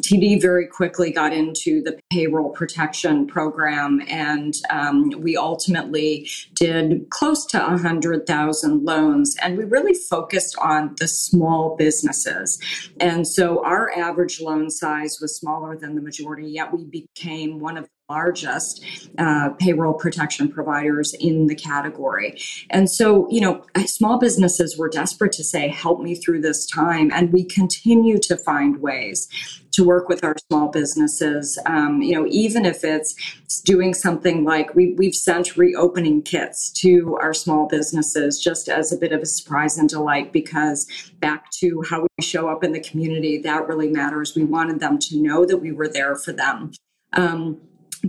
[0.00, 7.44] TD very quickly got into the payroll protection program, and um, we ultimately did close
[7.46, 9.36] to 100,000 loans.
[9.42, 12.58] And we really focused on the small businesses.
[13.00, 17.76] And so our average loan size was smaller than the majority, yet we became one
[17.76, 18.84] of largest
[19.18, 22.30] uh, payroll protection providers in the category.
[22.70, 27.10] And so, you know, small businesses were desperate to say, help me through this time.
[27.12, 29.28] And we continue to find ways
[29.72, 31.58] to work with our small businesses.
[31.66, 33.14] Um, you know, even if it's
[33.64, 38.96] doing something like we, we've sent reopening kits to our small businesses just as a
[38.96, 40.86] bit of a surprise and delight because
[41.20, 44.36] back to how we show up in the community, that really matters.
[44.36, 46.72] We wanted them to know that we were there for them.
[47.14, 47.60] Um,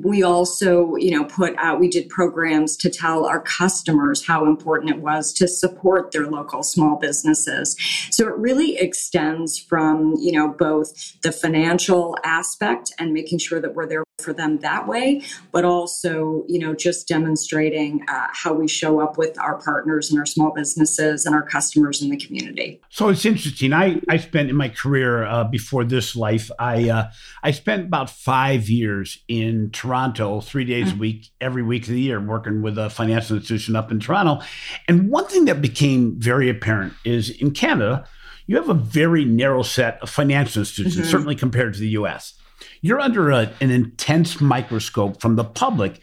[0.01, 4.91] we also you know put out we did programs to tell our customers how important
[4.91, 7.75] it was to support their local small businesses.
[8.09, 13.75] So it really extends from you know both the financial aspect and making sure that
[13.75, 18.67] we're there for them that way but also you know just demonstrating uh, how we
[18.67, 22.79] show up with our partners and our small businesses and our customers in the community
[22.89, 27.09] so it's interesting i i spent in my career uh, before this life i uh,
[27.43, 30.97] i spent about five years in Toronto three days mm-hmm.
[30.97, 34.43] a week, every week of the year, working with a financial institution up in Toronto.
[34.87, 38.07] And one thing that became very apparent is in Canada,
[38.45, 41.11] you have a very narrow set of financial institutions, mm-hmm.
[41.11, 42.33] certainly compared to the US.
[42.83, 46.01] You're under a, an intense microscope from the public.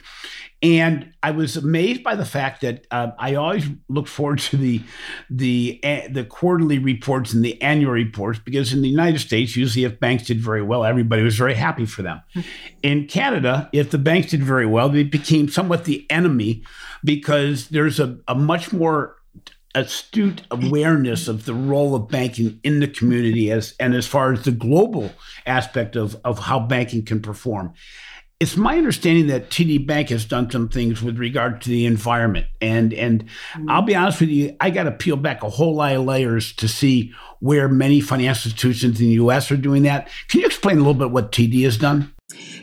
[0.62, 4.82] And I was amazed by the fact that uh, I always look forward to the
[5.30, 9.84] the uh, the quarterly reports and the annual reports because in the United States, usually
[9.84, 12.20] if banks did very well, everybody was very happy for them.
[12.82, 16.62] in Canada, if the banks did very well, they became somewhat the enemy
[17.02, 19.16] because there's a, a much more
[19.74, 24.44] astute awareness of the role of banking in the community as and as far as
[24.44, 25.12] the global
[25.46, 27.72] aspect of, of how banking can perform.
[28.40, 32.46] it's my understanding that TD Bank has done some things with regard to the environment,
[32.60, 33.70] and and mm-hmm.
[33.70, 36.52] I'll be honest with you, I got to peel back a whole lot of layers
[36.54, 39.50] to see where many financial institutions in the U.S.
[39.50, 40.08] are doing that.
[40.28, 42.12] Can you explain a little bit what TD has done?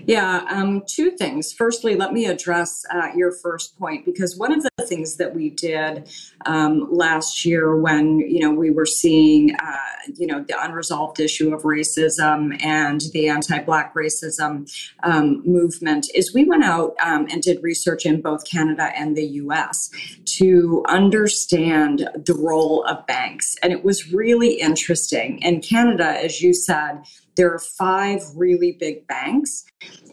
[0.05, 1.51] Yeah, um, two things.
[1.51, 5.49] Firstly, let me address uh, your first point because one of the things that we
[5.49, 6.09] did
[6.45, 9.77] um, last year when you know we were seeing uh,
[10.15, 14.71] you know the unresolved issue of racism and the anti-black racism
[15.03, 19.25] um, movement is we went out um, and did research in both Canada and the
[19.25, 19.89] U.S.
[20.37, 25.39] to understand the role of banks, and it was really interesting.
[25.39, 27.03] In Canada, as you said
[27.37, 29.63] there are five really big banks,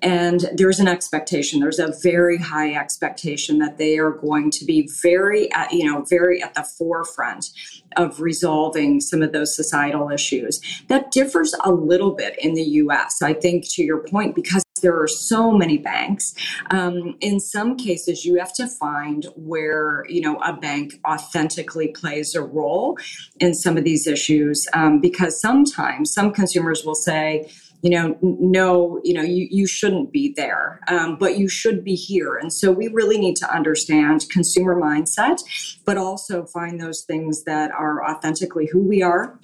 [0.03, 1.61] and there's an expectation.
[1.61, 6.03] There's a very high expectation that they are going to be very, at, you know,
[6.03, 7.51] very at the forefront
[7.97, 10.61] of resolving some of those societal issues.
[10.89, 13.23] That differs a little bit in the U.S.
[13.23, 16.35] I think, to your point, because there are so many banks.
[16.71, 22.35] Um, in some cases, you have to find where you know a bank authentically plays
[22.35, 22.97] a role
[23.41, 27.51] in some of these issues, um, because sometimes some consumers will say
[27.83, 31.95] you know, no, you know, you, you shouldn't be there, um, but you should be
[31.95, 32.35] here.
[32.35, 35.43] And so we really need to understand consumer mindset,
[35.85, 39.39] but also find those things that are authentically who we are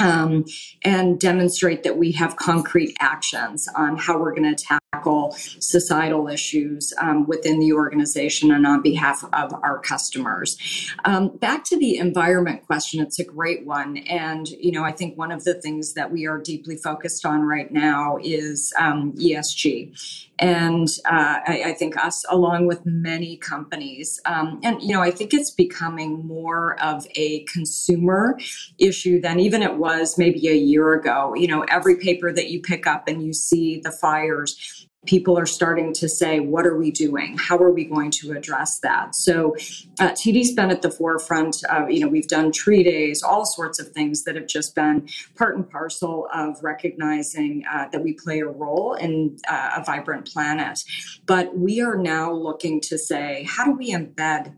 [0.00, 0.44] um,
[0.82, 6.92] and demonstrate that we have concrete actions on how we're going to tackle societal issues
[7.00, 10.58] um, within the organization and on behalf of our customers.
[11.06, 13.96] Um, back to the environment question, it's a great one.
[13.98, 17.40] And, you know, I think one of the things that we are deeply focused on
[17.42, 24.20] right now is um, ESG and uh, I, I, think us along with many companies
[24.24, 28.38] um, and you know i think it's becoming more of a consumer
[28.78, 32.60] issue than even it was maybe a year ago you know every paper that you
[32.60, 36.90] pick up and you see the fires people are starting to say, what are we
[36.90, 37.36] doing?
[37.36, 39.14] How are we going to address that?
[39.16, 39.56] So
[39.98, 43.80] uh, TD's been at the forefront of, you know, we've done tree days, all sorts
[43.80, 48.40] of things that have just been part and parcel of recognizing uh, that we play
[48.40, 50.84] a role in uh, a vibrant planet.
[51.26, 54.54] But we are now looking to say, how do we embed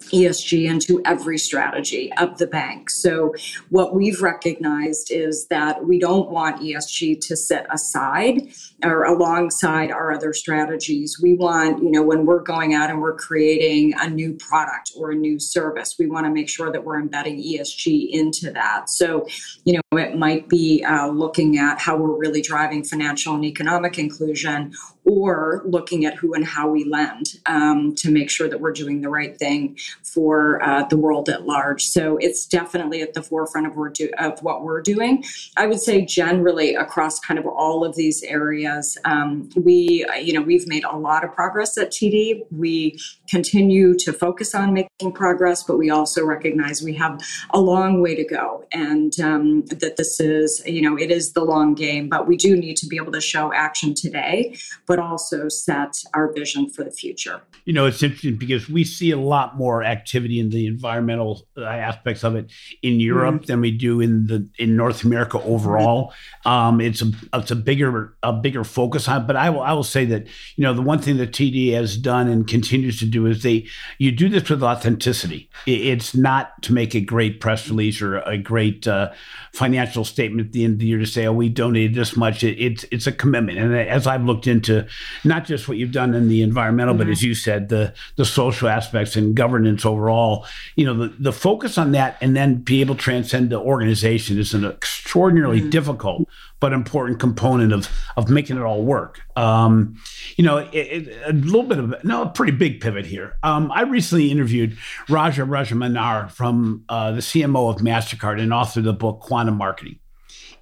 [0.00, 2.90] ESG into every strategy of the bank.
[2.90, 3.34] So,
[3.70, 10.12] what we've recognized is that we don't want ESG to sit aside or alongside our
[10.12, 11.18] other strategies.
[11.20, 15.12] We want, you know, when we're going out and we're creating a new product or
[15.12, 18.90] a new service, we want to make sure that we're embedding ESG into that.
[18.90, 19.26] So,
[19.64, 23.98] you know, it might be uh, looking at how we're really driving financial and economic
[23.98, 24.72] inclusion
[25.04, 29.02] or looking at who and how we lend um, to make sure that we're doing
[29.02, 31.84] the right thing for uh, the world at large.
[31.84, 35.24] So it's definitely at the forefront of, do- of, what we're doing.
[35.56, 40.42] I would say generally across kind of all of these areas, um, we you know
[40.42, 42.44] we've made a lot of progress at TD.
[42.50, 42.98] We
[43.28, 48.14] continue to focus on making progress, but we also recognize we have a long way
[48.14, 52.08] to go, and um, that this is you know it is the long game.
[52.08, 56.32] But we do need to be able to show action today, but also set our
[56.32, 57.42] vision for the future.
[57.64, 61.64] You know, it's interesting because we see a lot more activity in the environmental uh,
[61.64, 62.50] aspects of it
[62.82, 63.44] in Europe mm-hmm.
[63.46, 66.12] than we do in the in North America overall.
[66.44, 69.22] Um, it's a it's a bigger a bigger focus on.
[69.22, 69.26] It.
[69.26, 70.26] But I will I will say that
[70.56, 73.66] you know the one thing that TD has done and continues to do is they
[73.98, 75.48] you do this with authenticity.
[75.66, 79.12] It's not to make a great press release or a great uh,
[79.52, 82.42] financial statement at the end of the year to say, oh, we donated this much.
[82.42, 83.58] It, it's it's a commitment.
[83.58, 84.83] And as I've looked into
[85.24, 87.04] not just what you've done in the environmental, mm-hmm.
[87.04, 91.32] but as you said, the the social aspects and governance overall, you know, the, the
[91.32, 95.70] focus on that and then be able to transcend the organization is an extraordinarily mm-hmm.
[95.70, 96.28] difficult
[96.64, 99.20] but important component of of making it all work.
[99.36, 100.00] Um,
[100.36, 103.36] you know, it, it, a little bit of no, a pretty big pivot here.
[103.42, 104.78] Um, I recently interviewed
[105.10, 109.98] Raja Rajamannar from uh, the CMO of Mastercard and author of the book Quantum Marketing.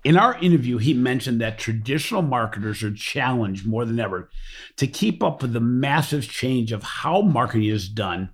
[0.04, 4.30] In our interview, he mentioned that traditional marketers are challenged more than ever
[4.76, 8.30] to keep up with the massive change of how marketing is done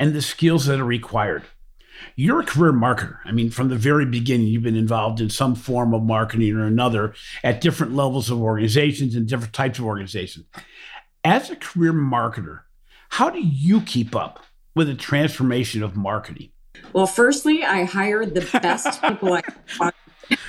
[0.00, 1.44] and the skills that are required.
[2.16, 3.18] You're a career marketer.
[3.24, 6.66] I mean, from the very beginning, you've been involved in some form of marketing or
[6.66, 10.46] another at different levels of organizations and different types of organizations.
[11.22, 12.62] As a career marketer,
[13.10, 14.40] how do you keep up
[14.74, 16.50] with the transformation of marketing?
[16.92, 19.42] Well, firstly, I hired the best people I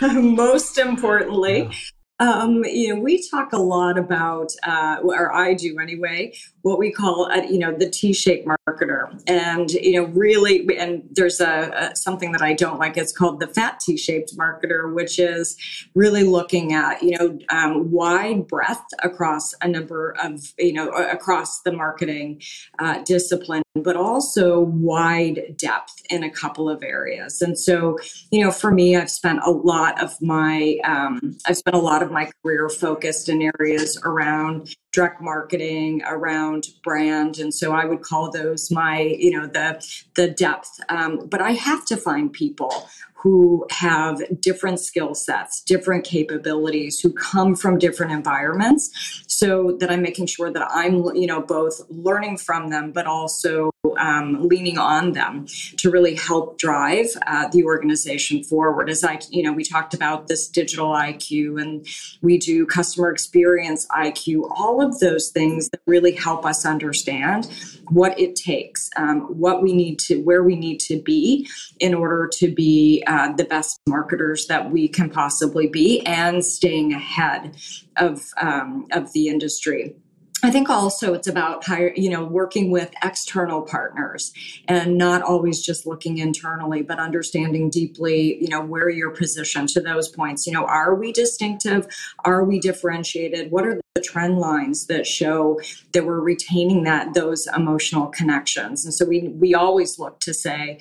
[0.14, 1.70] most importantly,
[2.18, 6.90] Um, you know, we talk a lot about, uh, or I do anyway, what we
[6.90, 11.96] call, a, you know, the T-shaped marketer, and you know, really, and there's a, a
[11.98, 12.96] something that I don't like.
[12.96, 15.58] It's called the fat T-shaped marketer, which is
[15.94, 21.64] really looking at, you know, um, wide breadth across a number of, you know, across
[21.64, 22.42] the marketing
[22.80, 27.42] uh, discipline, but also wide depth in a couple of areas.
[27.42, 27.98] And so,
[28.32, 32.02] you know, for me, I've spent a lot of my, um, I've spent a lot
[32.02, 38.02] of my career focused in areas around direct marketing around brand and so i would
[38.02, 42.88] call those my you know the the depth um, but i have to find people
[43.26, 48.92] who have different skill sets, different capabilities, who come from different environments,
[49.26, 53.72] so that I'm making sure that I'm, you know, both learning from them, but also
[53.98, 55.48] um, leaning on them
[55.78, 58.92] to really help drive uh, the organization forward.
[58.92, 61.88] As I, you know, we talked about this digital IQ and
[62.22, 67.50] we do customer experience IQ, all of those things that really help us understand
[67.90, 71.48] what it takes, um, what we need to, where we need to be
[71.80, 76.94] in order to be uh, the best marketers that we can possibly be and staying
[76.94, 77.56] ahead
[77.96, 79.96] of, um, of the industry.
[80.44, 84.34] I think also it's about hire, you know, working with external partners
[84.68, 89.82] and not always just looking internally, but understanding deeply, you know, where you're positioned to
[89.82, 90.46] those points.
[90.46, 91.88] You know, are we distinctive?
[92.26, 93.50] Are we differentiated?
[93.50, 95.60] What are the trend lines that show
[95.94, 98.86] that we're retaining that those emotional connections?
[98.86, 100.80] And so we we always look to say,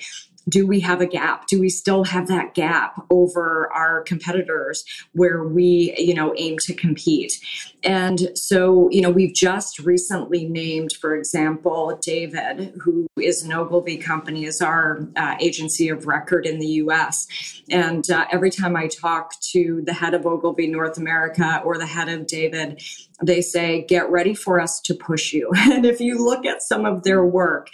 [0.48, 1.46] do we have a gap?
[1.46, 6.74] Do we still have that gap over our competitors where we you know aim to
[6.74, 7.40] compete?
[7.82, 13.96] And so you know we've just recently named for example david who is an ogilvy
[13.96, 17.26] company as our uh, agency of record in the us
[17.70, 21.86] and uh, every time i talk to the head of ogilvy north america or the
[21.86, 22.80] head of david
[23.22, 25.50] they say get ready for us to push you.
[25.74, 27.68] And if you look at some of their work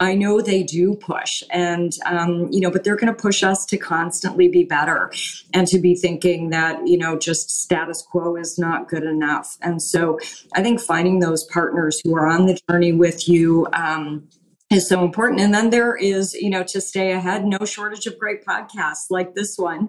[0.00, 3.66] I know they do push, and um, you know, but they're going to push us
[3.66, 5.12] to constantly be better,
[5.52, 9.58] and to be thinking that you know just status quo is not good enough.
[9.60, 10.18] And so,
[10.54, 13.66] I think finding those partners who are on the journey with you.
[13.74, 14.26] Um,
[14.70, 15.40] is so important.
[15.40, 19.34] And then there is, you know, to stay ahead, no shortage of great podcasts like
[19.34, 19.88] this one.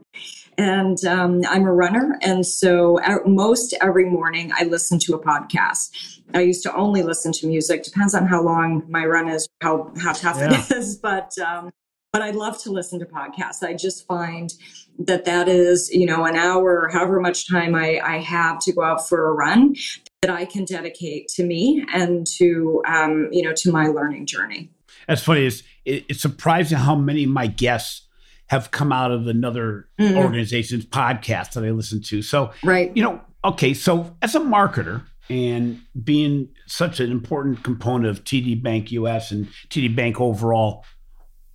[0.58, 2.18] And um, I'm a runner.
[2.22, 6.20] And so most every morning I listen to a podcast.
[6.34, 7.84] I used to only listen to music.
[7.84, 10.60] Depends on how long my run is, how, how tough yeah.
[10.60, 10.98] it is.
[10.98, 11.70] But, um,
[12.12, 13.64] but I love to listen to podcasts.
[13.64, 14.52] I just find
[15.00, 18.74] that that is, you know, an hour or however much time I, I have to
[18.74, 19.76] go out for a run
[20.22, 24.70] that I can dedicate to me and to um, you know to my learning journey.
[25.08, 25.48] That's funny.
[25.48, 28.08] It's it, it's surprising how many of my guests
[28.48, 30.18] have come out of another mm-hmm.
[30.18, 32.22] organization's podcast that I listen to.
[32.22, 33.74] So right, you know, okay.
[33.74, 39.48] So as a marketer and being such an important component of TD Bank US and
[39.70, 40.86] TD Bank overall,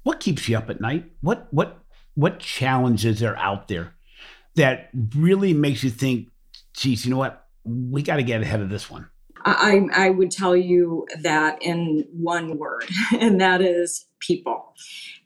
[0.03, 1.05] what keeps you up at night?
[1.21, 1.79] What what
[2.15, 3.95] what challenges are out there
[4.57, 6.31] that really makes you think,
[6.73, 7.46] geez, you know what?
[7.67, 9.09] We got to get ahead of this one.
[9.47, 12.89] I, I would tell you that in one word,
[13.21, 14.75] and that is people.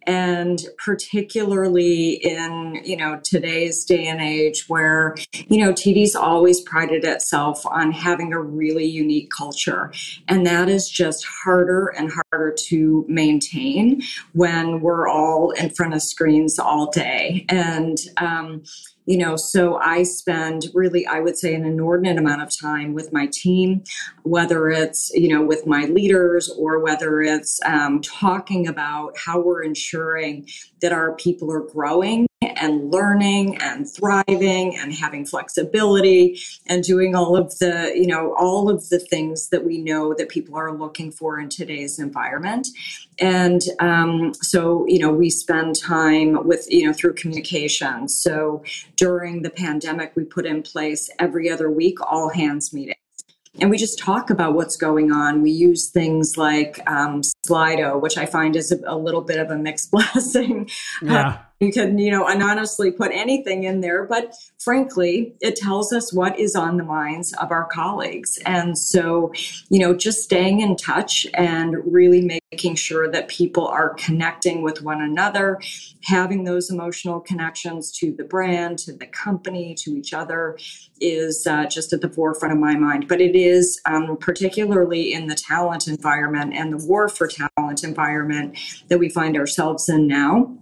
[0.07, 5.15] And particularly in you know today's day and age where
[5.49, 9.93] you know TD's always prided itself on having a really unique culture.
[10.27, 16.03] And that is just harder and harder to maintain when we're all in front of
[16.03, 17.45] screens all day.
[17.49, 18.63] And um,
[19.07, 23.13] you know so i spend really i would say an inordinate amount of time with
[23.13, 23.83] my team
[24.23, 29.63] whether it's you know with my leaders or whether it's um, talking about how we're
[29.63, 30.47] ensuring
[30.81, 37.37] that our people are growing and learning and thriving and having flexibility and doing all
[37.37, 41.13] of the you know all of the things that we know that people are looking
[41.13, 42.67] for in today's environment
[43.19, 48.65] and um, so you know we spend time with you know through communication so
[48.97, 52.97] during the pandemic we put in place every other week all hands meetings
[53.61, 55.43] and we just talk about what's going on.
[55.43, 59.51] We use things like um, Slido, which I find is a, a, little bit of
[59.51, 60.71] a mixed blessing.
[61.03, 61.29] Yeah.
[61.29, 66.11] Uh, you can, you know, anonymously put anything in there, but frankly, it tells us
[66.11, 68.39] what is on the minds of our colleagues.
[68.47, 69.31] And so,
[69.69, 74.83] you know, just staying in touch and really making sure that people are connecting with
[74.83, 75.61] one another,
[76.05, 80.57] having those emotional connections to the brand, to the company, to each other
[80.99, 83.07] is uh, just at the forefront of my mind.
[83.07, 88.59] But it is um, particularly in the talent environment and the war for talent environment
[88.89, 90.57] that we find ourselves in now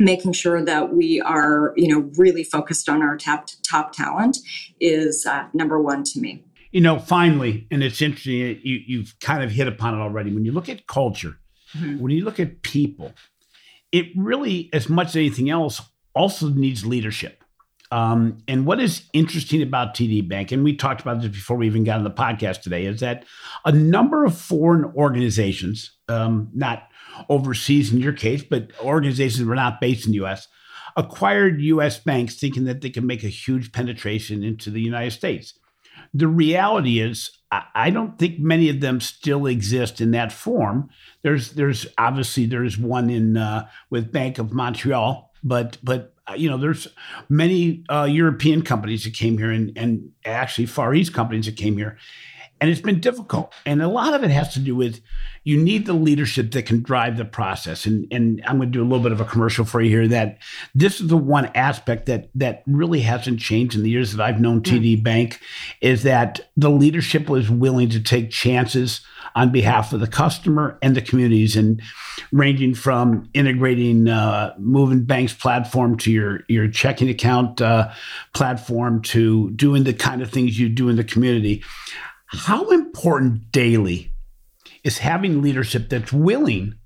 [0.00, 4.38] making sure that we are, you know, really focused on our top top talent
[4.80, 6.42] is uh, number one to me.
[6.72, 8.60] You know, finally, and it's interesting.
[8.62, 10.32] You you've kind of hit upon it already.
[10.32, 11.36] When you look at culture,
[11.76, 11.98] mm-hmm.
[11.98, 13.12] when you look at people,
[13.92, 15.82] it really, as much as anything else,
[16.14, 17.44] also needs leadership.
[17.92, 21.66] Um, and what is interesting about TD Bank, and we talked about this before we
[21.66, 23.24] even got on the podcast today, is that
[23.64, 26.84] a number of foreign organizations, um, not
[27.28, 30.48] overseas in your case, but organizations were not based in the US,
[30.96, 35.54] acquired US banks thinking that they could make a huge penetration into the United States.
[36.14, 40.88] The reality is, I don't think many of them still exist in that form.
[41.22, 46.48] There's, there's obviously there's one in uh, with Bank of Montreal, but but uh, you
[46.48, 46.86] know there's
[47.28, 51.76] many uh, European companies that came here and and actually Far East companies that came
[51.76, 51.98] here,
[52.60, 53.52] and it's been difficult.
[53.64, 55.00] And a lot of it has to do with
[55.44, 57.86] you need the leadership that can drive the process.
[57.86, 60.08] And, and I'm going to do a little bit of a commercial for you here
[60.08, 60.38] that
[60.74, 64.40] this is the one aspect that, that really hasn't changed in the years that I've
[64.40, 65.02] known TD mm.
[65.02, 65.40] Bank
[65.80, 69.00] is that the leadership was willing to take chances
[69.34, 71.80] on behalf of the customer and the communities and
[72.32, 77.90] ranging from integrating uh, moving banks platform to your, your checking account uh,
[78.34, 81.62] platform to doing the kind of things you do in the community.
[82.32, 84.12] How important daily
[84.84, 86.76] is having leadership that's willing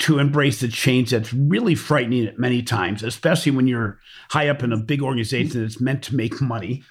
[0.00, 4.64] to embrace the change that's really frightening at many times, especially when you're high up
[4.64, 6.82] in a big organization that's meant to make money.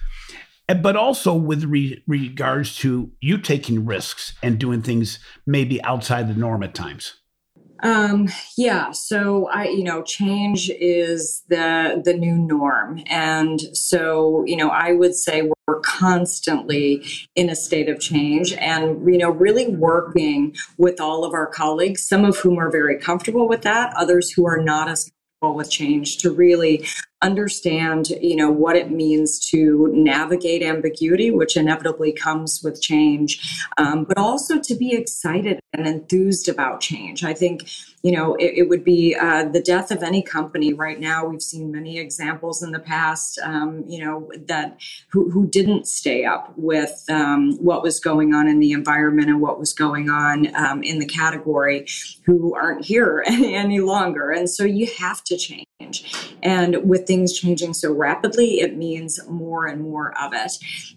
[0.67, 6.33] But also with re- regards to you taking risks and doing things maybe outside the
[6.33, 7.15] norm at times.
[7.81, 8.91] Um, yeah.
[8.91, 14.93] So I, you know, change is the the new norm, and so you know, I
[14.93, 17.03] would say we're constantly
[17.35, 22.07] in a state of change, and you know, really working with all of our colleagues,
[22.07, 25.09] some of whom are very comfortable with that, others who are not as
[25.41, 26.85] comfortable with change to really
[27.21, 33.39] understand you know what it means to navigate ambiguity which inevitably comes with change
[33.77, 37.23] um, but also to be excited and enthused about change.
[37.23, 37.69] I think
[38.03, 41.25] you know it, it would be uh, the death of any company right now.
[41.25, 44.77] We've seen many examples in the past um, you know that
[45.11, 49.41] who, who didn't stay up with um, what was going on in the environment and
[49.41, 51.87] what was going on um, in the category
[52.25, 54.31] who aren't here any, any longer.
[54.31, 55.67] And so you have to change
[56.43, 60.53] and with things changing so rapidly, it means more and more of it.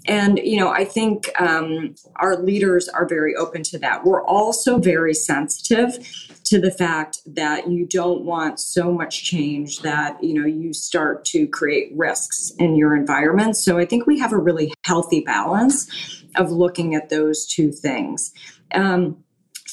[0.07, 4.05] And, you know, I think um, our leaders are very open to that.
[4.05, 5.99] We're also very sensitive
[6.45, 11.25] to the fact that you don't want so much change that you know you start
[11.25, 15.89] to create risks in your environment so i think we have a really healthy balance
[16.37, 18.33] of looking at those two things
[18.75, 19.24] um,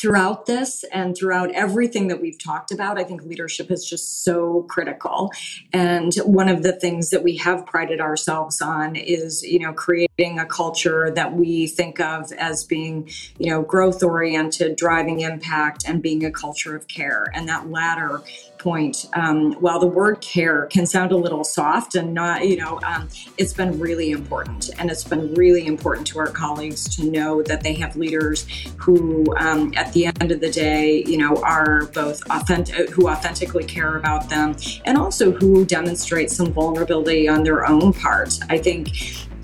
[0.02, 4.64] throughout this and throughout everything that we've talked about, I think leadership is just so
[4.64, 5.32] critical.
[5.72, 10.40] And one of the things that we have prided ourselves on is, you know, creating
[10.40, 16.02] a culture that we think of as being, you know, growth oriented, driving impact, and
[16.02, 17.28] being a culture of care.
[17.36, 18.24] And that latter
[18.62, 22.80] point, um, while the word care can sound a little soft and not, you know,
[22.84, 24.70] um, it's been really important.
[24.78, 28.46] And it's been really important to our colleagues to know that they have leaders
[28.78, 33.64] who, um, at the end of the day, you know, are both authentic, who authentically
[33.64, 34.56] care about them
[34.86, 38.40] and also who demonstrate some vulnerability on their own part.
[38.50, 38.90] I think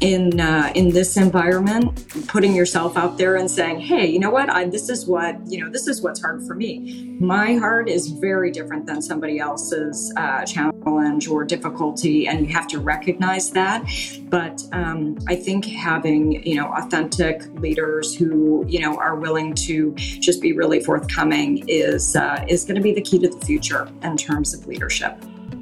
[0.01, 4.49] in uh, in this environment putting yourself out there and saying hey you know what?
[4.49, 7.15] I, this is what you know this is what's hard for me.
[7.19, 12.67] My heart is very different than somebody else's uh, challenge or difficulty and you have
[12.67, 13.83] to recognize that.
[14.29, 19.93] But um, i think having you know authentic leaders who you know are willing to
[19.95, 23.89] just be really forthcoming is uh, is going to be the key to the future
[24.03, 25.17] in terms of leadership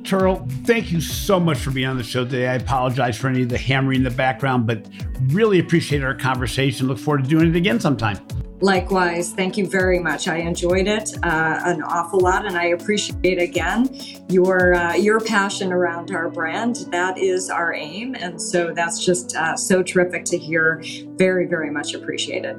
[0.05, 2.47] Turl, thank you so much for being on the show today.
[2.47, 4.87] I apologize for any of the hammering in the background, but
[5.27, 6.87] really appreciate our conversation.
[6.87, 8.19] Look forward to doing it again sometime.
[8.61, 10.27] Likewise, thank you very much.
[10.27, 13.89] I enjoyed it uh, an awful lot, and I appreciate again
[14.29, 16.87] your uh, your passion around our brand.
[16.91, 20.81] That is our aim, and so that's just uh, so terrific to hear.
[21.17, 22.55] Very, very much appreciated.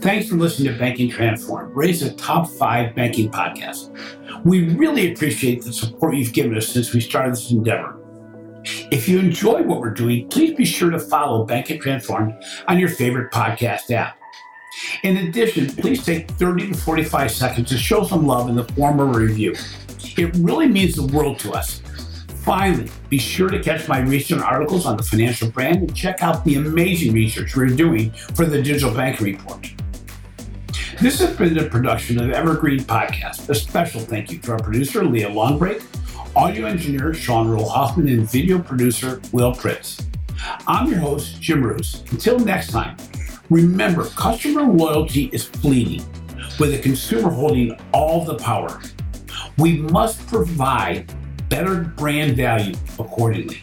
[0.00, 3.90] Thanks for listening to Banking Transform, raise a top five banking podcast.
[4.44, 7.98] We really appreciate the support you've given us since we started this endeavor.
[8.92, 12.88] If you enjoy what we're doing, please be sure to follow Banking Transform on your
[12.88, 14.16] favorite podcast app.
[15.02, 19.00] In addition, please take 30 to 45 seconds to show some love in the form
[19.00, 19.54] of a review.
[20.16, 21.82] It really means the world to us.
[22.44, 26.44] Finally, be sure to catch my recent articles on the financial brand and check out
[26.44, 29.72] the amazing research we're doing for the Digital Banking Report.
[31.00, 33.48] This has been a production of Evergreen Podcast.
[33.48, 35.82] A special thank you to our producer, Leah Longbrake,
[36.36, 40.04] audio engineer Sean Roll Hoffman, and video producer Will Pritts.
[40.66, 42.02] I'm your host, Jim Marous.
[42.10, 42.98] Until next time,
[43.48, 46.04] remember customer loyalty is fleeting,
[46.60, 48.82] with the consumer holding all the power.
[49.56, 51.10] We must provide
[51.54, 53.62] better brand value accordingly.